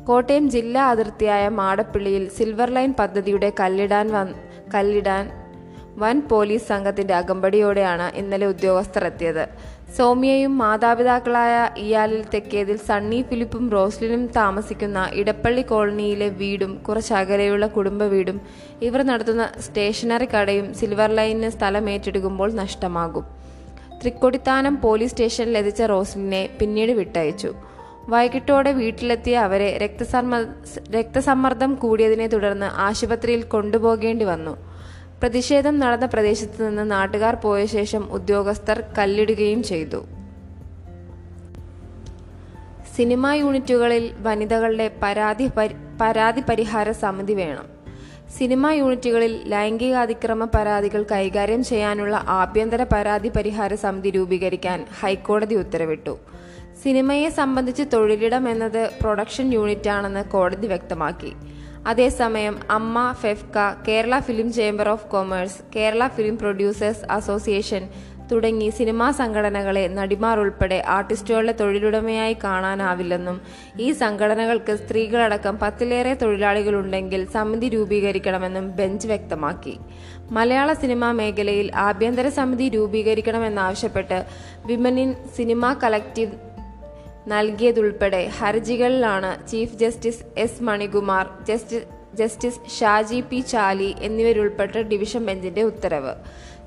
കോട്ടയം 0.07 0.49
ജില്ലാ 0.49 0.89
അതിർത്തിയായ 0.89 1.49
മാടപ്പിള്ളിയിൽ 1.49 2.29
സിൽവർ 2.29 2.69
ലൈൻ 2.69 2.93
പദ്ധതിയുടെ 2.99 3.51
കല്ലിടാൻ 3.59 4.11
വൻ 4.11 4.33
കല്ലിടാൻ 4.75 5.31
വൻ 5.97 6.21
പോലീസ് 6.21 6.67
സംഘത്തിന്റെ 6.67 7.13
അകമ്പടിയോടെയാണ് 7.13 8.15
ഇന്നലെ 8.15 8.45
ഉദ്യോഗസ്ഥർ 8.45 9.05
എത്തിയത്. 9.05 9.45
സൗമ്യയും 9.97 10.53
മാതാപിതാക്കളായ 10.61 11.53
ഇയാലിൽ 11.83 12.21
തെക്കേതിൽ 12.31 12.77
സണ്ണി 12.87 13.19
ഫിലിപ്പും 13.27 13.65
റോസ്ലിനും 13.75 14.23
താമസിക്കുന്ന 14.37 14.99
ഇടപ്പള്ളി 15.21 15.63
കോളനിയിലെ 15.69 16.27
വീടും 16.41 16.71
കുറച്ചകലെയുള്ള 16.87 17.65
കുടുംബ 17.75 18.03
വീടും 18.13 18.37
ഇവർ 18.87 19.01
നടത്തുന്ന 19.09 19.45
സ്റ്റേഷനറി 19.65 20.27
കടയും 20.33 20.67
സിൽവർ 20.79 21.11
ലൈനിന് 21.19 21.51
സ്ഥലം 21.57 21.87
ഏറ്റെടുക്കുമ്പോൾ 21.93 22.51
നഷ്ടമാകും. 22.61 23.25
തൃക്കൊടിത്താനം 24.01 24.75
പോലീസ് 24.85 25.13
സ്റ്റേഷനിൽ 25.13 25.57
എത്തിച്ച 25.61 25.81
റോസ്ലിനെ 25.93 26.43
പിന്നീട് 26.59 26.93
വിട്ടയച്ചു. 27.01 27.51
വൈകിട്ടോടെ 28.13 28.71
വീട്ടിലെത്തിയ 28.81 29.35
അവരെ 29.47 29.69
രക്തസമ്മ 29.83 30.43
രക്തസമ്മർദ്ദം 30.97 31.71
കൂടിയതിനെ 31.83 32.27
തുടർന്ന് 32.35 32.69
ആശുപത്രിയിൽ 32.87 33.43
കൊണ്ടുപോകേണ്ടി 33.55 34.25
വന്നു. 34.33 34.55
പ്രതിഷേധം 35.21 35.79
നടന്ന 35.79 36.05
പ്രദേശത്ത് 36.05 36.69
നിന്ന് 36.69 36.91
നാട്ടുകാർ 36.91 37.35
പോയ 37.35 37.65
ശേഷം 37.65 38.11
ഉദ്യോഗസ്ഥർ 38.11 38.83
കല്ലിടുകയും 38.97 39.63
ചെയ്തു. 39.63 40.05
സിനിമാ 42.95 43.33
യൂണിറ്റുകളിൽ 43.33 44.13
വനിതകളുടെ 44.19 44.91
പരാതി 45.03 45.49
പരാതി 46.01 46.41
പരിഹാര 46.41 46.91
സമിതി 46.91 47.33
വേണം. 47.33 47.65
സിനിമാ 48.37 48.71
യൂണിറ്റുകളിൽ 48.71 49.41
ലൈംഗികാതിക്രമ 49.45 50.45
പരാതികൾ 50.45 51.05
കൈകാര്യം 51.11 51.63
ചെയ്യാനുള്ള 51.63 52.23
ആഭ്യന്തര 52.27 52.83
പരാതി 52.83 53.29
പരിഹാര 53.29 53.75
സമിതി 53.75 54.09
രൂപീകരിക്കാൻ 54.09 54.85
ഹൈക്കോടതി 54.99 55.55
ഉത്തരവിട്ടു. 55.55 56.17
സിനിമയെ 56.83 57.29
സംബന്ധിച്ച് 57.29 57.83
തൊഴിലിടം 57.93 58.49
എന്നത് 58.49 58.89
പ്രൊഡക്ഷൻ 59.01 59.53
യൂണിറ്റാണെന്ന് 59.53 60.23
കോടതി 60.23 60.67
വ്യക്തമാക്കി. 60.67 61.33
അതേസമയം 61.87 62.59
Amma 62.71 63.11
FEFKA 63.21 63.57
Kerala 63.87 64.19
film 64.19 64.53
chamber 64.53 64.89
of 64.89 65.07
commerce 65.07 65.59
Kerala 65.75 66.07
film 66.07 66.37
producers 66.37 67.05
association 67.11 67.83
തുടങ്ങി 68.31 68.69
സിനിമാ 68.69 69.11
സംഘടനകളെ 69.11 69.87
നടിമാർ 69.87 70.39
ഉൾപ്പെടെ 70.39 70.83
ആർട്ടിസ്റ്റുകളുടെ 70.87 71.51
തൊഴിലുടമയായി 71.51 72.37
കാണാനാവില്ലെന്നും 72.43 73.41
ഈ 73.79 73.91
സംഘടനകൾക്ക് 73.91 74.75
സ്ത്രീകളടക്കം 74.75 75.57
പത്തിലേറെ 75.57 76.13
തൊഴിലാളികളുണ്ടെങ്കിൽ 76.13 77.27
സമിതി 77.33 77.69
രൂപീകരിക്കണമെന്നും 77.69 78.71
ബെഞ്ച് 78.71 79.07
വ്യക്തമാക്കി. 79.07 79.79
മലയാള 80.31 80.73
സിനിമാ 80.73 81.11
മേഖലയിൽ 81.11 81.71
ആഭ്യന്തര 81.75 82.29
സമിതി 82.29 82.69
രൂപീകരിക്കണമെന്നാവശ്യപ്പെട്ട് 82.69 84.25
വിമൻ 84.65 84.99
ഇൻ 84.99 85.13
സിനിമ 85.35 85.73
കളക്റ്റീവ് 85.83 86.54
നൽകിയതുൾപ്പെടെ 87.27 88.27
ഹർജികളിലാണ് 88.27 89.47
chief 89.47 89.75
justice 89.75 90.23
S 90.37 90.63
Manikumar 90.63 91.29
justice 91.47 91.85
justice 92.15 92.79
Shaji 92.79 93.21
P 93.21 93.39
Chali 93.39 93.95
എന്നിവരുൾപ്പെട്ട 93.99 94.81
division 94.81 95.25
ബെഞ്ചിന്റെ 95.25 95.61
ഉത്തരവ്. 95.61 96.15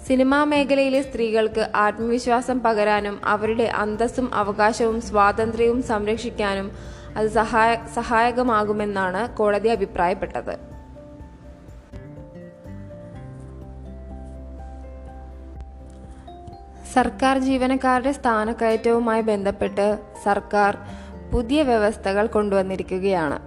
സിനിമാ 0.06 0.44
മേഖലയിലെ 0.44 1.02
സ്ത്രീകൾക്ക് 1.02 1.70
ആത്മവിശ്വാസം 1.74 2.62
പകരാനും 2.62 3.20
അവരുടെ 3.24 3.64
അന്തസ്സും 3.64 4.34
അവകാശവും 4.34 5.00
സ്വാതന്ത്ര്യവും 5.00 5.82
സംരക്ഷിക്കാനും 5.82 6.72
അത് 7.16 7.28
സഹായ 7.28 7.78
സഹായകമാകുമെന്നാണ് 7.94 9.36
കോടതി 9.36 9.68
അഭിപ്രായപ്പെട്ടത്. 9.68 10.77
സർക്കാർ 16.98 17.38
ജീവനക്കാരുടെ 17.38 18.12
സ്ഥാനക്കയറ്റവുമായി 18.12 19.20
ബന്ധപ്പെട്ട് 19.20 19.98
സർക്കാർ 20.24 20.76
പുതിയ 21.32 21.62
വ്യവസ്ഥകൾ 21.62 22.26
കൊണ്ടുവന്നിരിക്കുകയാണ്. 22.26 23.38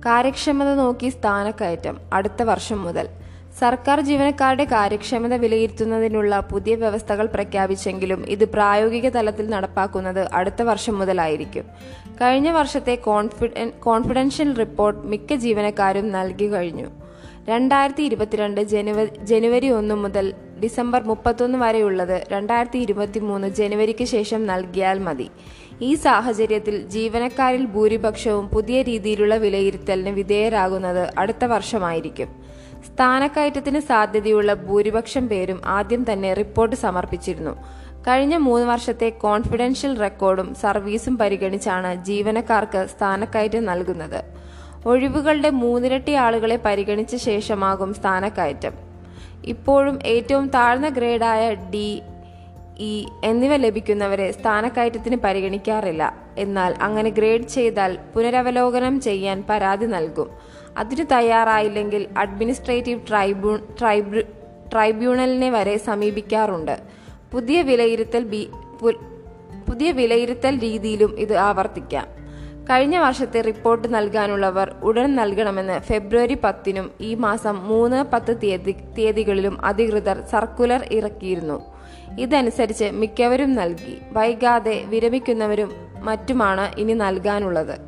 കാര്യക്ഷമത 0.00 0.74
നോക്കി 0.74 1.08
സ്ഥാനക്കയറ്റം 1.08 2.00
അടുത്ത 2.12 2.42
വർഷം 2.42 2.82
മുതൽ. 2.82 3.08
സർക്കാർ 3.58 4.00
ജീവനക്കാരുടെ 4.00 4.64
കാര്യക്ഷമത 4.64 5.34
വിലയിരുത്തുന്നതിനുള്ള 5.34 6.40
പുതിയ 6.40 6.74
വ്യവസ്ഥകൾ 6.74 7.26
പ്രഖ്യാപിച്ചെങ്കിലും 7.26 8.24
ഇത് 8.28 8.44
പ്രായോഗിക 8.44 9.08
തലത്തിൽ 9.08 9.50
നടപ്പാക്കുന്നത് 9.50 10.28
അടുത്ത 10.32 10.62
വർഷം 10.62 10.98
മുതലായിരിക്കും. 10.98 11.64
കഴിഞ്ഞ 12.20 12.50
വർഷത്തെ 12.50 12.94
കോൺഫിഡൻ 12.94 13.72
കോൺഫിഡൻഷ്യൽ 13.80 14.54
റിപ്പോർട്ട് 14.54 15.06
മിക്ക 15.06 15.34
ജീവനക്കാരും 15.34 16.12
നൽകി 16.12 16.52
കഴിഞ്ഞു. 16.52 17.01
രണ്ടായിരത്തി 17.48 18.02
ഇരുപത്തിരണ്ട് 18.02 18.60
ജനുവരി 18.60 19.10
ജനുവരി 19.24 19.68
ഒന്ന് 19.68 19.94
മുതൽ 19.94 20.26
ഡിസംബർ 20.62 21.02
മുപ്പത്തൊന്ന് 21.02 21.58
വരെയുള്ളത് 21.58 22.24
രണ്ടായിരത്തി 22.32 22.78
ഇരുപത്തി 22.78 23.20
മൂന്ന് 23.20 23.48
ജനുവരിക്ക് 23.48 24.04
ശേഷം 24.04 24.46
നൽകിയാൽ 24.46 24.98
മതി. 24.98 25.30
ഈ 25.80 25.94
സാഹചര്യത്തിൽ 25.94 26.76
ജീവനക്കാരിൽ 26.94 27.64
ഭൂരിപക്ഷവും 27.66 28.48
പുതിയ 28.48 28.82
രീതിയിലുള്ള 28.82 29.36
വിലയിരുത്തലിന് 29.36 30.10
വിധേയരാകുന്നത് 30.10 31.10
അടുത്ത 31.18 31.44
വർഷമായിരിക്കും. 31.44 32.28
സ്ഥാനക്കയറ്റത്തിന് 32.88 33.80
സാധ്യതയുള്ള 33.80 34.54
ഭൂരിപക്ഷം 34.54 35.28
പേരും 35.28 35.60
ആദ്യം 35.66 36.12
തന്നെ 36.12 36.34
റിപ്പോർട്ട് 36.34 36.76
സമർപ്പിച്ചിരുന്നു. 36.76 37.54
കഴിഞ്ഞ 38.08 38.36
മൂന്ന് 38.36 38.66
വർഷത്തെ 38.66 39.08
കോൺഫിഡൻഷ്യൽ 39.24 39.98
റെക്കോർഡും 39.98 40.54
സർവീസും 40.54 41.18
പരിഗണിച്ചാണ് 41.18 42.04
ജീവനക്കാർക്ക് 42.04 42.86
സ്ഥാനക്കയറ്റം 42.94 43.64
നൽകുന്നത്. 43.64 44.41
ഒഴിവുകളുടെ 44.86 45.50
മൂന്നിരട്ടി 45.50 46.12
ആളുകളെ 46.12 46.58
പരിഗണിച്ച 46.64 47.16
ശേഷമാകും 47.16 47.94
സ്ഥാനക്കയറ്റം. 47.94 48.72
ഇപ്പോഴും 49.44 49.98
ഏറ്റവും 50.04 50.48
താഴ്ന്ന 50.48 50.88
ഗ്രേഡായ 50.88 51.54
ഡി 51.54 52.02
ഇ 52.78 53.06
എന്നിവ 53.24 53.56
ലഭിക്കുന്നവരെ 53.56 54.32
സ്ഥാനക്കയറ്റത്തിന് 54.32 55.16
പരിഗണിക്കാറില്ല. 55.16 56.16
എന്നാൽ 56.38 56.74
അങ്ങനെ 56.82 57.10
ഗ്രേഡ് 57.10 57.42
ചെയ്താൽ 57.42 57.98
പുനരവലോകനം 58.14 59.00
ചെയ്യാൻ 59.00 59.44
പരാതി 59.50 59.86
നൽകും. 59.86 60.30
അതിന് 60.76 61.06
തയ്യാറായില്ലെങ്കിൽ 61.12 62.06
അഡ്മിനിസ്ട്രേറ്റീവ് 62.18 63.00
ട്രൈബ്യൂ 63.08 63.56
ട്രൈബ്യൂ 63.56 64.22
ട്രൈബ്യൂണലിനെ 64.72 65.50
വരെ 65.50 65.76
സമീപിക്കാറുണ്ട്. 65.76 66.80
പുതിയ 67.32 67.62
വിലയിരുത്തൽ 67.62 68.24
ബി 68.24 68.50
പുതിയ 69.68 69.90
വിലയിരുത്തൽ 69.90 70.58
രീതിയിലും 70.58 71.20
ഇത് 71.20 71.36
ആവർത്തിക്കാം. 71.36 72.21
കഴിഞ്ഞ 72.70 72.98
വർഷത്തെ 72.98 73.40
റിപ്പോർട്ട് 73.40 73.94
നൽകാനുള്ളവർ 73.94 74.74
ഉടൻ 74.82 75.16
നൽകണമെന്ന് 75.16 75.78
ഫെബ്രുവരി 75.78 76.34
പത്തിനും 76.34 76.90
ഈ 77.00 77.14
മാസം 77.14 77.68
മൂന്ന് 77.68 78.04
പത്ത് 78.12 78.40
തീയതി 78.42 78.72
തീയതികളിലും 78.98 79.64
അധികൃതർ 79.64 80.22
സർക്കുലർ 80.30 80.84
ഇറക്കിയിരുന്നു. 80.90 81.60
ഇതനുസരിച്ച് 82.20 82.84
മിക്കവരും 82.84 83.54
നൽകി. 83.54 83.98
വൈകാതെ 84.12 84.84
വിരമിക്കുന്നവരും 84.86 85.72
മറ്റുമാണ് 86.00 86.80
ഇനി 86.80 86.92
നൽകാനുള്ളത്. 86.92 87.78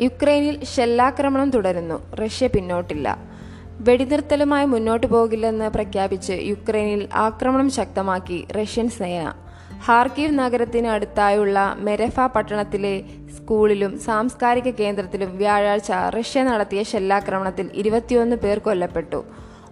യുക്രൈനിൽ 0.00 0.64
ഷെല്ലാക്രമണം 0.64 1.50
തുടരുന്നു. 1.50 2.14
റഷ്യ 2.14 2.46
പിന്നോട്ടില്ല. 2.46 3.18
വെടിനിർത്തലുമായി 3.80 4.66
മുന്നോട്ടു 4.66 5.06
പോകില്ലെന്ന് 5.06 5.70
പ്രഖ്യാപിച്ച് 5.70 6.32
യുക്രൈനിൽ 6.32 7.08
ആക്രമണം 7.14 7.70
ശക്തമാക്കി 7.70 8.46
റഷ്യൻ 8.62 8.88
സേന. 8.88 9.32
ഹാർക്കീവ് 9.84 10.38
നഗരത്തിനടുത്തായുള്ള 10.38 11.76
മെരഫ 11.78 12.20
പട്ടണത്തിലെ 12.20 13.04
സ്കൂളിലും 13.36 13.98
സാംസ്കാരിക 13.98 14.70
കേന്ദ്രത്തിലും 14.70 15.36
വ്യാഴാഴ്ച 15.36 15.92
റഷ്യ 15.92 16.42
നടത്തിയ 16.42 16.82
ഷെല്ലാക്രമണത്തിൽ 16.82 17.70
ഇരുപത്തിയൊന്ന് 17.74 18.36
പേർ 18.36 18.58
കൊല്ലപ്പെട്ടു. 18.58 19.24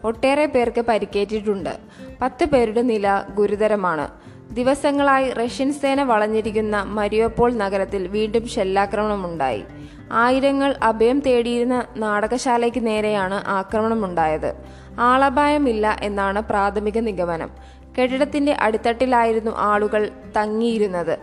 ഒട്ടേറെ 0.05 0.47
പേർക്ക് 0.47 0.81
പരിക്കേറ്റിട്ടുണ്ട്. 0.81 1.79
പത്ത് 2.23 2.45
പേരുടെ 2.45 2.83
നില 2.83 3.23
ഗുരുതരമാണ്. 3.35 4.09
ദിവസങ്ങളായി 4.55 5.31
റഷ്യൻ 5.31 5.73
സേന 5.73 6.03
വളഞ്ഞിരിക്കുന്ന 6.03 6.83
മരിയോപോൾ 6.83 7.55
നഗരത്തിൽ 7.55 8.09
വീണ്ടും 8.09 8.49
ഷെല്ലാക്രമണമുണ്ടായി 8.49 9.65
ആയിരങ്ങൾ 10.13 10.75
അഭയം 10.83 11.21
തേടിയിരുന്ന 11.21 11.85
നാടകശാലയ്ക്ക് 11.97 12.87
നേരെയാണ് 12.87 13.43
ആക്രമണമുണ്ടായത്. 13.47 14.55
ആളപായമില്ല 14.99 15.97
എന്നാണ് 16.03 16.43
പ്രാഥമിക 16.43 16.99
നിഗമനം. 16.99 17.51
കെട്ടിടത്തിന്റെ 17.99 18.53
അടിത്തട്ടിലായിരുന്നു 18.53 19.51
ആളുകൾ 19.57 20.11
തങ്ങിയിരുന്നത്. 20.37 21.19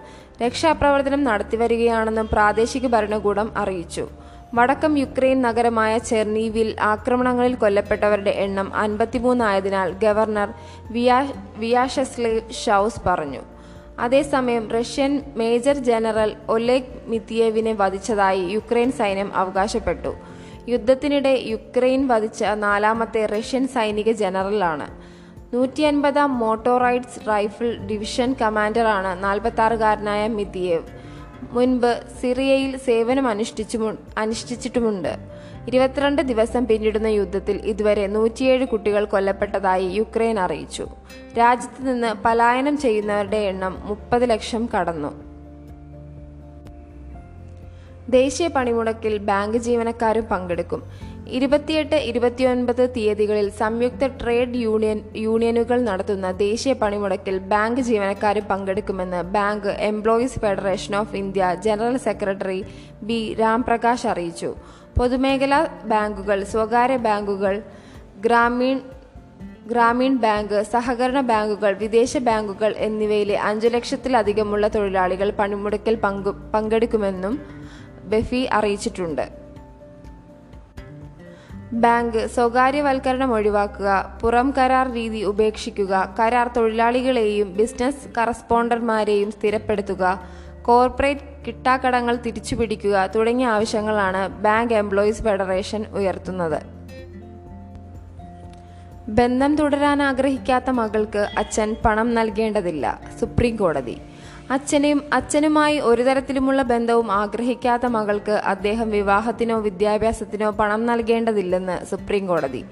രക്ഷാപ്രവർത്തനം 0.46 1.24
നടത്തിവരികയാണെന്നും 1.24 2.28
പ്രാദേശിക 2.28 2.88
ഭരണകൂടം 2.88 3.58
അറിയിച്ചു. 3.58 4.08
വടക്കം 4.54 4.98
യുക്രൈൻ 4.98 5.42
നഗരമായ 5.42 5.98
ചെർണീവിൽ 5.98 6.76
ആക്രമണങ്ങളിൽ 6.82 7.56
കൊല്ലപ്പെട്ടവരുടെ 7.56 8.30
എണ്ണം 8.30 8.76
അൻപത്തിമൂന്നായതിനാൽ 8.76 9.92
ഗവർണർ 9.92 10.54
വിയാ 10.92 11.34
വിയാഷസ്ലേ 11.56 12.42
ഷൌസ് 12.66 13.02
പറഞ്ഞു. 13.06 13.40
അതേസമയം 14.00 14.70
റഷ്യൻ 14.70 15.22
മേജർ 15.36 15.78
ജനറൽ 15.78 16.36
ഒലേഗ് 16.50 16.84
മിത്തിയേവിനെ 17.06 17.74
വധിച്ചതായി 17.74 18.42
യുക്രൈൻ 18.42 18.92
സൈന്യം 18.92 19.36
അവകാശപ്പെട്ടു. 19.36 20.16
യുദ്ധത്തിനിടെ 20.70 21.40
യുക്രൈൻ 21.44 22.08
വധിച്ച 22.08 22.44
നാലാമത്തെ 22.44 23.26
റഷ്യൻ 23.26 23.68
സൈനിക 23.68 24.12
ജനറലാണ്. 24.12 25.01
നൂറ്റി 25.54 25.82
അൻപതാം 25.82 26.40
മോട്ടോറൈഡ്സ് 26.40 27.28
റൈഫിൾ 27.28 27.78
ഡിവിഷൻ 27.78 28.36
കമാൻഡറാണ് 28.42 29.24
നാൽപ്പത്താറുകാരനായ 29.24 30.28
മിത്തിയേവ് 30.28 30.84
മുൻപ് 31.52 32.04
സിറിയയിൽ 32.22 32.78
സേവനം 32.78 33.28
അനുഷ്ഠിച്ചു 33.28 33.94
അനുഷ്ഠിച്ചിട്ടുമുണ്ട്. 34.18 35.18
ഇരുപത്തിരണ്ട് 35.68 36.22
ദിവസം 36.22 36.68
പിന്നിടുന്ന 36.68 37.08
യുദ്ധത്തിൽ 37.08 37.58
ഇതുവരെ 37.66 38.08
നൂറ്റിയേഴ് 38.08 38.66
കുട്ടികൾ 38.66 39.06
കൊല്ലപ്പെട്ടതായി 39.06 39.88
യുക്രൈൻ 39.90 40.40
അറിയിച്ചു. 40.40 40.88
രാജ്യത്ത് 41.38 41.90
നിന്ന് 41.90 42.14
പലായനം 42.26 42.78
ചെയ്യുന്നവരുടെ 42.78 43.38
എണ്ണം 43.38 43.78
മുപ്പത് 43.86 44.30
ലക്ഷം 44.30 44.70
കടന്നു. 44.76 45.12
ദേശീയ 48.10 48.48
പണിമുടക്കിൽ 48.48 49.18
ബാങ്ക് 49.18 49.58
ജീവനക്കാരും 49.58 50.24
പങ്കെടുക്കും. 50.24 50.84
ഇരുപത്തിയെട്ട് 51.28 51.96
ഇരുപത്തിയൊൻപത് 51.96 52.90
തീയതികളിൽ 52.90 53.50
സംയുക്ത 53.50 54.08
ട്രേഡ് 54.08 54.56
യൂണിയൻ 54.56 55.02
യൂണിയനുകൾ 55.16 55.82
നടത്തുന്ന 55.82 56.32
ദേശീയ 56.32 56.74
പണിമുടക്കിൽ 56.74 57.38
ബാങ്ക് 57.38 57.82
ജീവനക്കാർ 57.82 58.40
പങ്കെടുക്കുമെന്ന് 58.40 59.22
bank 59.22 59.68
employees 59.68 60.40
federation 60.40 60.96
of 60.96 61.16
India 61.16 61.56
general 61.62 61.98
secretary 61.98 62.66
B 63.04 63.34
Ramprakash 63.40 64.08
അറിയിച്ചു. 64.08 64.56
പൊതുമേഖലാ 64.98 65.68
ബാങ്കുകൾ 65.84 66.44
സ്വകാര്യ 66.44 66.98
ബാങ്കുകൾ 66.98 67.64
ഗ്രാമീൺ 68.22 68.82
ഗ്രാമീൺ 69.68 70.18
ബാങ്ക് 70.18 70.64
സഹകരണ 70.64 71.22
ബാങ്കുകൾ 71.22 71.74
വിദേശ 71.74 72.18
ബാങ്കുകൾ 72.18 72.74
എന്നിവയിലെ 72.78 73.36
അഞ്ചു 73.36 73.68
ലക്ഷത്തിലധികമുള്ള 73.68 74.68
തൊഴിലാളികൾ 74.68 75.30
പണിമുടക്കിൽ 75.30 75.96
പങ്കു 75.96 76.30
പങ്കെടുക്കുമെന്നും 76.54 77.42
ബെഫി 78.04 78.48
അറിയിച്ചിട്ടുണ്ട്. 78.52 79.41
ബാങ്ക് 81.74 82.28
സ്വകാര്യവൽക്കരണം 82.28 83.34
ഒഴിവാക്കുക 83.34 84.20
പുറം 84.22 84.54
കരാർ 84.58 84.92
രീതി 84.92 85.24
ഉപേക്ഷിക്കുക 85.24 86.16
കരാർ 86.20 86.48
തൊഴിലാളികളെയും 86.48 87.54
ബിസിനസ് 87.54 88.10
കറസ്പോണ്ടർമാരെയും 88.18 89.32
സ്ഥിരപ്പെടുത്തുക 89.32 90.24
കോർപ്പറേറ്റ് 90.62 91.46
കിട്ടാക്കടങ്ങൾ 91.48 92.16
തിരിച്ചുപിടിക്കുക 92.16 93.10
തുടങ്ങിയ 93.16 93.48
ആവശ്യങ്ങളാണ് 93.48 94.28
ബാങ്ക് 94.28 94.74
എംപ്ലോയീസ് 94.74 95.24
ഫെഡറേഷൻ 95.24 95.86
ഉയർത്തുന്നത്. 95.94 96.62
ബന്ധം 99.10 99.56
തുടരാൻ 99.56 100.04
ആഗ്രഹിക്കാത്ത 100.04 100.70
മകൾക്ക് 100.70 101.28
അച്ഛൻ 101.38 101.76
പണം 101.86 102.14
നൽകേണ്ടതില്ല 102.14 103.00
സുപ്രീം 103.20 103.56
കോടതി. 103.56 103.98
അച്ഛനെയും 104.50 105.04
അച്ഛനുമായി 105.14 105.80
ഒരു 105.80 106.02
തരത്തിലുമുള്ള 106.02 106.62
ബന്ധവും 106.62 107.12
ആഗ്രഹിക്കാത്ത 107.12 107.86
മകൾക്ക് 107.86 108.32
അദ്ദേഹം 108.32 108.90
വിവാഹത്തിനോ 108.90 109.60
വിദ്യാഭ്യാസത്തിനോ 109.60 110.50
പണം 110.50 110.86
നൽകേണ്ടതില്ലെന്ന് 110.86 111.86
സുപ്രീം 111.86 112.28
കോടതി. 112.28 112.66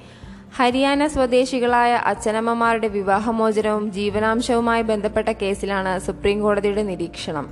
ഹരിയാന 0.58 1.08
സ്വദേശികളായ 1.08 1.94
അച്ഛനമ്മമാരുടെ 1.94 2.88
വിവാഹമോചനവും 2.88 3.92
ജീവനാംശവുമായി 3.92 4.82
ബന്ധപ്പെട്ട 4.82 5.30
കേസിലാണ് 5.30 6.00
സുപ്രീം 6.00 6.42
കോടതിയുടെ 6.42 6.84
നിരീക്ഷണം. 6.84 7.48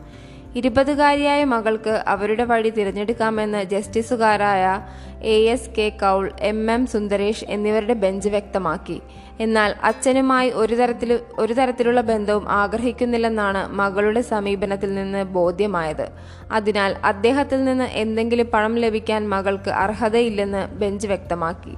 ഇരുപതുകാരിയായ 0.55 1.43
മകൾക്ക് 1.43 2.03
അവരുടെ 2.07 2.43
വഴി 2.43 2.69
തിരഞ്ഞെടുക്കാമെന്ന് 2.69 3.63
ജസ്റ്റിസുകാരായ 3.63 4.81
A 5.21 5.37
S 5.45 5.69
K 5.77 5.89
Kaul 5.89 6.31
M 6.41 6.71
M 6.71 6.87
Sundresh 6.87 7.45
എന്നിവരുടെ 7.49 7.93
ബെഞ്ച് 7.93 8.29
വ്യക്തമാക്കി. 8.29 9.01
എന്നാൽ 9.39 9.75
അച്ഛനുമായി 9.83 10.49
ഒരു 10.49 10.75
തരത്തിൽ 10.75 11.19
ഒരു 11.39 11.53
തരത്തിലുള്ള 11.53 12.01
ബന്ധവും 12.01 12.49
ആഗ്രഹിക്കുന്നില്ലെന്നാണ് 12.49 13.67
മകളുടെ 13.79 14.21
സമീപനത്തിൽ 14.21 14.93
നിന്ന് 14.93 15.23
ബോധ്യമായത്. 15.23 16.07
അതിനാൽ 16.51 16.95
അദ്ദേഹത്തിൽ 17.03 17.63
നിന്ന് 17.63 17.83
എന്തെങ്കിലും 17.83 18.47
പണം 18.53 18.75
ലഭിക്കാൻ 18.75 19.29
മകൾക്ക് 19.29 19.69
അർഹതയില്ലെന്ന് 19.69 20.63
ബെഞ്ച് 20.81 21.07
വ്യക്തമാക്കി. 21.07 21.75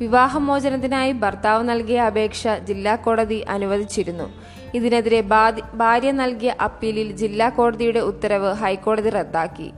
വിവാഹമോചനത്തിനായി 0.00 1.12
ഭർത്താവ് 1.12 1.62
നൽകിയ 1.68 2.00
അപേക്ഷ 2.00 2.48
ജില്ലാ 2.48 2.96
കോടതി 2.96 3.38
അനുവദിച്ചിരുന്നു. 3.48 4.26
ഇതിനെതിരെ 4.74 5.20
ഭാര്യ 5.74 6.10
നൽകിയ 6.10 6.50
അപ്പീലിൽ 6.62 7.12
ജില്ലാ 7.22 7.48
കോടതിയുടെ 7.48 8.00
ഉത്തരവ് 8.10 8.52
ഹൈക്കോടതി 8.52 9.10
റദ്ദാക്കി. 9.10 9.70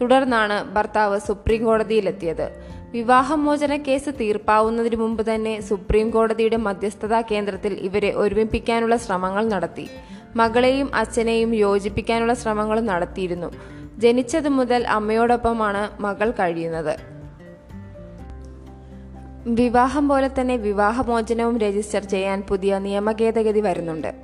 തുടർന്നാണ് 0.00 0.74
ഭർത്താവ് 0.74 1.20
സുപ്രീം 1.20 1.64
കോടതിയിലെത്തിയത്. 1.64 2.50
വിവാഹമോചന 2.92 3.76
കേസ് 3.76 4.10
തീർപ്പാവുന്നതിന് 4.20 4.96
മുമ്പ് 4.96 5.34
തന്നെ 5.34 5.60
സുപ്രീം 5.60 6.10
കോടതിയുടെ 6.10 6.56
മധ്യസ്ഥതാ 6.56 7.20
കേന്ദ്രത്തിൽ 7.20 7.74
ഇവരെ 7.74 8.12
ഒരുമിപ്പിക്കാനുള്ള 8.12 8.96
ശ്രമങ്ങൾ 8.96 9.48
നടത്തി. 9.48 9.88
മകളെയും 10.36 10.94
അച്ഛനെയും 10.94 11.54
യോജിപ്പിക്കാനുള്ള 11.54 12.34
ശ്രമങ്ങളും 12.34 12.86
നടത്തിയിരുന്നു. 12.86 13.54
ജനിച്ചതു 13.98 14.48
മുതൽ 14.48 14.86
അമ്മയോടൊപ്പമാണ് 14.86 16.02
മകൾ 16.02 16.30
കഴിയുന്നത്. 16.30 16.96
വിവാഹം 19.46 20.08
പോലെ 20.08 20.30
തന്നെ 20.40 20.56
വിവാഹമോചനവും 20.56 21.58
രജിസ്റ്റർ 21.58 22.04
ചെയ്യാൻ 22.04 22.42
പുതിയ 22.42 22.78
നിയമഭേദഗതി 22.78 23.60
വരുന്നുണ്ട്. 23.60 24.14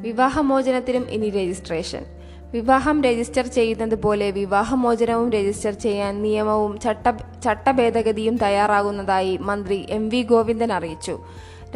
വിവാഹമോചനത്തിനും 0.00 1.06
ഇനി 1.10 1.30
രജിസ്ട്രേഷൻ. 1.30 2.04
വിവാഹം 2.52 3.02
രജിസ്റ്റർ 3.02 3.46
ചെയ്യുന്നത് 3.46 3.94
പോലെ 4.02 4.30
വിവാഹമോചനവും 4.30 5.30
രജിസ്റ്റർ 5.30 5.72
ചെയ്യാൻ 5.72 6.22
നിയമവും 6.22 6.78
ചട്ട 6.80 7.12
ചട്ടഭേദഗതിയും 7.44 8.36
തയ്യാറാകുന്നതായി 8.36 9.36
മന്ത്രി 9.36 9.86
എം 9.90 10.08
വി 10.08 10.22
ഗോവിന്ദൻ 10.22 10.72
അറിയിച്ചു. 10.72 11.18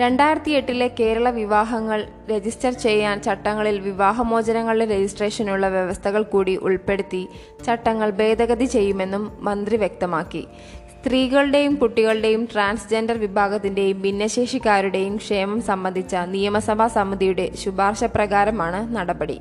രണ്ടായിരത്തി 0.01 0.51
എട്ടിലെ 0.51 0.91
കേരള 1.01 1.31
വിവാഹങ്ങൾ 1.31 2.07
രജിസ്റ്റർ 2.31 2.73
ചെയ്യാൻ 2.73 3.23
ചട്ടങ്ങളിൽ 3.23 3.81
വിവാഹമോചനങ്ങളുടെ 3.81 4.85
രജിസ്ട്രേഷനുള്ള 4.85 5.69
വ്യവസ്ഥകൾ 5.69 6.23
കൂടി 6.23 6.57
ഉൾപ്പെടുത്തി 6.57 7.29
ചട്ടങ്ങൾ 7.67 8.11
ഭേദഗതി 8.11 8.65
ചെയ്യുമെന്നും 8.65 9.39
മന്ത്രി 9.41 9.77
വ്യക്തമാക്കി. 9.77 10.47
സ്ത്രീകളുടെയും 10.93 11.75
കുട്ടികളുടെയും 11.75 12.49
ട്രാൻസ്ജെൻഡർ 12.53 13.19
വിഭാഗത്തിന്റെയും 13.19 14.01
ഭിന്നശേഷിക്കാരുടെയും 14.03 15.17
ക്ഷേമം 15.17 15.63
സംബന്ധിച്ച 15.63 16.15
നിയമസഭാ 16.15 16.87
സമിതിയുടെ 16.87 17.51
ശുപാർശ 17.55 18.05
പ്രകാരമാണ് 18.05 18.97
നടപടി. 18.97 19.41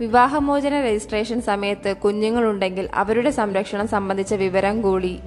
വിവാഹമോചന 0.00 0.74
രജിസ്ട്രേഷൻ 0.80 1.40
സമയത്ത് 1.40 1.96
കുഞ്ഞുങ്ങളുണ്ടെങ്കിൽ 1.96 2.88
അവരുടെ 2.94 3.30
സംരക്ഷണം 3.30 3.88
സംബന്ധിച്ച 3.88 4.34
വിവരം 4.34 4.82
കൂടി 4.82 5.20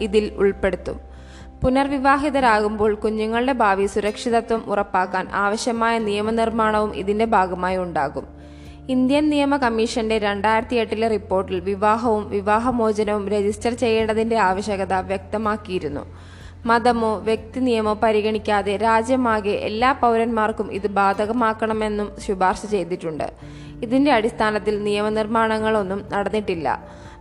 ഇതിൽ 0.00 0.32
ഉൾപ്പെടുത്തും. 0.36 1.00
പുനർവിവാഹിതരാകുമ്പോൾ 1.62 2.94
കുഞ്ഞുങ്ങളുടെ 2.94 3.52
ഭാവി 3.52 3.86
സുരക്ഷിതത്വം 3.86 4.62
ഉറപ്പാക്കാൻ 4.66 5.26
ആവശ്യമായ 5.32 5.98
നിയമനിർമ്മാണവും 5.98 6.94
ഇതിന്റെ 6.96 7.24
ഭാഗമായി 7.24 7.76
ഉണ്ടാകും. 7.76 8.26
ഇന്ത്യൻ 8.88 9.30
നിയമ 9.30 9.56
കമ്മീഷന്റെ 9.56 10.18
രണ്ടായിരത്തി 10.18 10.76
എട്ടിലെ 10.76 11.08
റിപ്പോർട്ടിൽ 11.08 11.60
വിവാഹവും 11.60 12.30
വിവാഹമോചനവും 12.30 13.28
രജിസ്റ്റർ 13.28 13.74
ചെയ്യേണ്ടതിന്റെ 13.74 14.38
ആവശ്യകത 14.38 14.94
വ്യക്തമാക്കിയിരുന്നു. 14.94 16.04
മതമോ 16.66 17.18
വ്യക്തി 17.18 17.60
നിയമോ 17.60 17.94
പരിഗണിക്കാതെ 18.02 18.76
രാജ്യമാകെ 18.76 19.50
എല്ലാ 19.50 19.92
പൗരന്മാർക്കും 19.92 20.72
ഇത് 20.72 20.86
ബാധകമാക്കണമെന്നും 20.86 22.20
ശുപാർശ 22.20 22.66
ചെയ്തിട്ടുണ്ട്. 22.66 23.32
ഇതിന്റെ 23.82 24.12
അടിസ്ഥാനത്തിൽ 24.12 24.82
നിയമനിർമ്മാണങ്ങളൊന്നും 24.82 26.04
നടന്നിട്ടില്ല. 26.12 26.68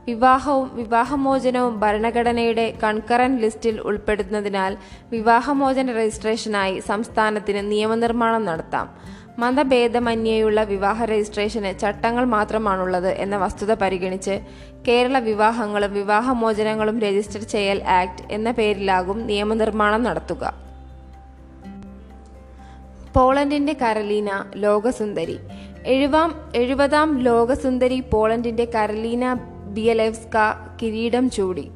വിവാഹവും 0.07 0.69
വിവാഹമോചനവും 0.73 1.79
ഭരണഘടനയുടെ 1.79 2.77
കൺകറന്റ് 2.83 3.41
ലിസ്റ്റിൽ 3.41 3.81
ഉൾപ്പെടുന്നതിനാൽ 3.81 4.77
വിവാഹമോചന 5.11 5.91
രജിസ്ട്രേഷനായി 5.91 6.79
സംസ്ഥാനത്തിന് 6.79 7.71
നിയമനിർമ്മാണം 7.71 8.45
നടത്താം. 8.45 8.87
മതഭേദമന്യേയുള്ള 9.39 10.63
വിവാഹ 10.63 11.05
രജിസ്ട്രേഷന് 11.05 11.79
ചട്ടങ്ങൾ 11.79 12.25
മാത്രമാണുള്ളത് 12.25 13.07
എന്ന 13.07 13.37
വസ്തുത 13.37 13.73
പരിഗണിച്ച് 13.73 14.39
കേരള 14.87 15.19
വിവാഹങ്ങളും 15.19 15.93
വിവാഹമോചനങ്ങളും 15.93 16.99
രജിസ്റ്റർ 16.99 17.41
ചെയ്യൽ 17.41 17.83
ആക്ട് 17.83 18.33
എന്ന 18.33 18.51
പേരിലാകും 18.51 19.27
നിയമനിർമ്മാണം 19.27 20.03
നടത്തുക. 20.03 20.53
പോളണ്ടിന്റെ 23.15 23.73
കരലീന 23.73 24.45
ലോകസുന്ദരി. 24.55 25.39
എഴുപാം 25.85 26.51
എഴുപതാം 26.55 27.19
ലോകസുന്ദരി 27.19 27.99
പോളണ്ടിന്റെ 27.99 28.65
കരലീന 28.65 29.33
ബിയലെവ്സ്ക 29.69 30.37
കിരീടം 30.81 31.29
ചൂടി. 31.29 31.71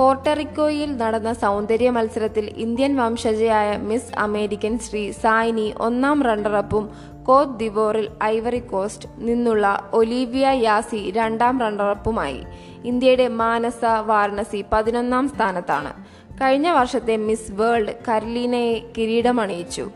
പോർട്ടറിക്കോയിൽ 0.00 0.96
നടന്ന 0.96 1.32
സൗന്ദര്യ 1.32 1.90
മത്സരത്തിൽ 1.90 2.50
ഇന്ത്യൻ 2.56 2.96
വംശജയായ 2.96 3.76
മിസ് 3.76 4.12
അമേരിക്കൻ 4.18 4.78
ശ്രീ 4.78 5.10
സായിനി 5.10 5.72
ഒന്നാം 5.80 6.22
റണ്ണറപ്പും 6.22 6.84
കോത്ത് 7.22 7.58
ദിവോറിൽ 7.60 8.08
ഐവറി 8.24 8.58
കോസ്റ്റ് 8.58 9.08
നിന്നുള്ള 9.18 9.90
ഒലീവിയ 9.92 10.46
യാസി 10.50 11.12
രണ്ടാം 11.16 11.60
റണ്ണറപ്പുമായി. 11.60 12.40
ഇന്ത്യയുടെ 12.84 13.28
മാനസ 13.28 13.80
വാരണസി 13.84 14.64
പതിനൊന്നാം 14.72 15.28
സ്ഥാനത്താണ്. 15.28 15.92
കഴിഞ്ഞ 16.40 16.70
വർഷത്തെ 16.70 17.16
മിസ് 17.16 17.52
വേൾഡ് 17.52 17.94
കർലീനയെ 18.08 18.74
കിരീടമണിയിച്ചു. 18.98 19.86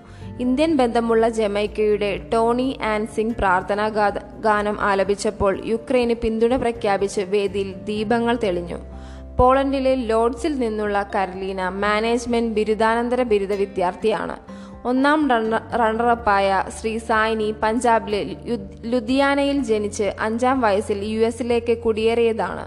ഇന്ത്യൻ 0.41 0.77
ബന്ധമുള്ള 0.77 1.29
ജമൈക്കയുടെ 1.29 2.31
ടോണി 2.33 2.79
ആൻഡ് 2.93 3.09
സിംഗ് 3.09 3.35
പ്രാർത്ഥനാ 3.35 3.89
ഗാനം 4.41 4.81
ആലപിച്ചപ്പോൾ 4.81 5.67
യുക്രൈന് 5.67 6.15
പിന്തുണ 6.15 6.57
പ്രഖ്യാപിച്ച് 6.57 7.21
വേദിയിൽ 7.21 7.73
ദീപങ്ങൾ 7.91 8.39
തെളിഞ്ഞു. 8.45 8.94
പോളണ്ടിലെ 9.39 9.95
ലോഡ്സിൽ 10.11 10.53
നിന്നുള്ള 10.59 10.99
കരലീന 11.15 11.61
മാനേജ്മെന്റ് 11.85 12.55
ബിരുദാനന്തര 12.57 13.23
ബിരുദ 13.33 13.53
വിദ്യാർത്ഥിയാണ്. 13.63 14.37
ഒന്നാം 14.91 15.21
റണ്ണറപ്പായ 15.81 16.49
ശ്രീ 16.77 16.93
സായിനി 17.09 17.49
പഞ്ചാബിലെ 17.63 18.21
ലുധിയാനയിൽ 18.93 19.59
ജനിച്ച് 19.71 20.09
അഞ്ചാം 20.27 20.61
വയസ്സിൽ 20.65 20.99
യു 21.13 21.21
എസിലേക്ക് 21.29 21.75
കുടിയേറിയതാണ്. 21.85 22.65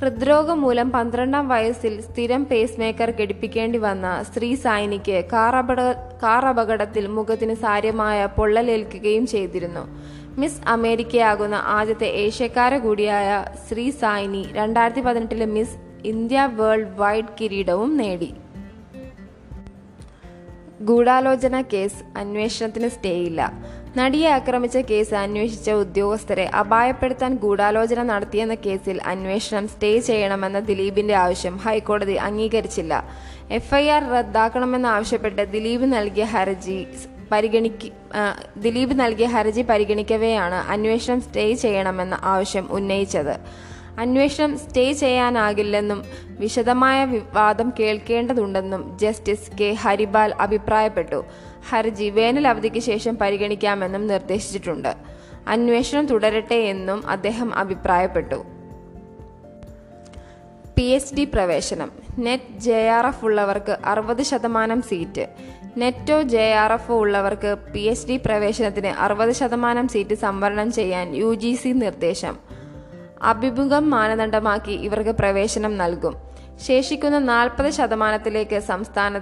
ഹൃദ്രോഗം 0.00 0.58
മൂലം 0.60 0.88
പന്ത്രണ്ടാം 0.96 1.44
വയസ്സിൽ 1.52 1.94
സ്ഥിരം 2.06 2.42
പേസ് 2.50 2.78
മേക്കർ 2.80 3.10
ഘടിപ്പിക്കേണ്ടി 3.20 3.78
വന്ന 3.86 4.06
ശ്രീ 4.32 4.50
സായിനിക്ക് 4.64 5.16
കാർ 6.24 6.44
അപകടത്തിൽ 6.50 7.06
മുഖത്തിന് 7.16 7.54
സാര്യമായ 7.64 8.28
പൊള്ളലേൽക്കുകയും 8.36 9.26
ചെയ്തിരുന്നു. 9.34 9.84
മിസ് 10.40 10.62
അമേരിക്കയാകുന്ന 10.68 11.56
ആദ്യത്തെ 11.78 12.08
ഏഷ്യക്കാര 12.24 12.72
കൂടിയായ 12.86 13.28
ശ്രീ 13.68 13.86
സായിനി 14.02 14.44
രണ്ടായിരത്തി 14.52 15.00
പതിനെട്ടിലെ 15.00 15.46
മിസ് 15.56 15.76
ഇന്ത്യ 16.06 16.40
വേൾഡ് 16.52 16.94
വൈഡ് 16.96 17.32
കിരീടവും 17.40 17.96
നേടി. 17.96 18.34
ഗൂഢാലോചന 20.80 21.60
കേസ് 21.72 22.18
അന്വേഷണത്തിന് 22.18 22.88
സ്റ്റേ 22.88 23.12
ഇല്ല 23.28 23.40
നടിയെ 23.96 24.28
ആക്രമിച്ച 24.28 24.76
കേസ് 24.76 25.14
അന്വേഷിച്ച 25.14 25.70
ഉദ്യോഗസ്ഥരെ 25.70 26.44
അപായപ്പെടുത്താൻ 26.58 27.34
ഗൂഢാലോചന 27.34 28.02
നടത്തിയെന്ന 28.02 28.54
കേസിൽ 28.54 29.00
അന്വേഷണം 29.06 29.68
സ്റ്റേ 29.68 29.98
ചെയ്യണമെന്ന 29.98 30.58
ദിലീപിന്റെ 30.60 31.14
ആവശ്യം 31.14 31.56
ഹൈക്കോടതി 31.56 32.12
അംഗീകരിച്ചില്ല. 32.12 32.94
എഫ്ഐആർ 33.50 34.04
റദ്ദാക്കണമെന്നാവശ്യപ്പെട്ട് 34.10 35.52
ദിലീപ് 35.52 35.84
നൽകിയ 35.84 36.24
ഹർജി 36.24 36.86
പരിഗണിക്ക 37.32 37.88
ദിലീപ് 38.56 39.00
നൽകിയ 39.00 39.26
ഹർജി 39.26 39.62
പരിഗണിക്കവെയാണ് 39.62 40.54
അന്വേഷണം 40.54 41.20
സ്റ്റേ 41.20 41.54
ചെയ്യണമെന്ന 41.54 42.18
ആവശ്യം 42.22 42.68
ഉന്നയിച്ചത്. 42.70 43.34
അന്വേഷണം 43.98 44.58
സ്റ്റേ 44.58 44.92
ചെയ്യാനാകില്ലെന്നും 44.92 46.04
വിശദമായ 46.28 47.04
വിവാദം 47.04 47.72
കേൾക്കേണ്ടതുണ്ടെന്നും 47.80 48.98
ജസ്റ്റിസ് 48.98 49.50
കെ 49.60 49.72
ഹരിബാൽ 49.72 50.34
അഭിപ്രായപ്പെട്ടു. 50.40 51.24
ഹർജി 51.68 52.10
വേനൽ 52.10 52.48
അവധിക്ക് 52.48 52.80
ശേഷം 52.80 53.16
പരിഗണിക്കാമെന്നും 53.16 54.06
നിർദ്ദേശിച്ചിട്ടുണ്ട്. 54.06 54.94
അന്വേഷണം 55.48 56.06
തുടരട്ടെ 56.06 56.54
എന്നും 56.54 57.08
അദ്ദേഹം 57.08 57.54
അഭിപ്രായപ്പെട്ടു. 57.54 58.44
പി 60.78 60.82
എച്ച് 60.82 61.14
ഡി 61.14 61.24
പ്രവേശനം. 61.24 61.92
നെറ്റ് 62.18 62.58
ജെ 62.58 62.88
ആർ 62.88 63.06
എഫ് 63.06 63.24
ഉള്ളവർക്ക് 63.24 63.76
അറുപത് 63.84 64.22
ശതമാനം 64.22 64.82
സീറ്റ്. 64.82 65.28
നെറ്റോ 65.76 66.22
ജെ 66.22 66.52
ആർ 66.52 66.72
എഫ് 66.72 66.92
ഉള്ളവർക്ക് 66.92 67.56
പി 67.74 67.80
എച്ച് 67.80 68.08
ഡി 68.08 68.16
പ്രവേശനത്തിന് 68.16 68.86
അറുപത് 68.86 69.32
ശതമാനം 69.32 69.88
സീറ്റ് 69.88 70.14
സംവരണം 70.14 70.72
ചെയ്യാൻ 70.72 71.16
യു 71.16 71.34
ജി 71.34 71.54
സി 71.54 71.68
നിർദ്ദേശം. 71.68 72.45
അഭിമുഖം 73.22 73.90
മാനദണ്ഡമാക്കി 73.90 74.72
ഇവർക്ക് 74.72 75.10
പ്രവേശനം 75.10 75.78
നൽകും. 75.78 76.16
ശേഷിക്കുന്ന 76.66 77.18
നാൽപ്പത് 77.18 77.70
ശതമാനത്തിലേക്ക് 77.70 78.60
സംസ്ഥാന 78.60 79.20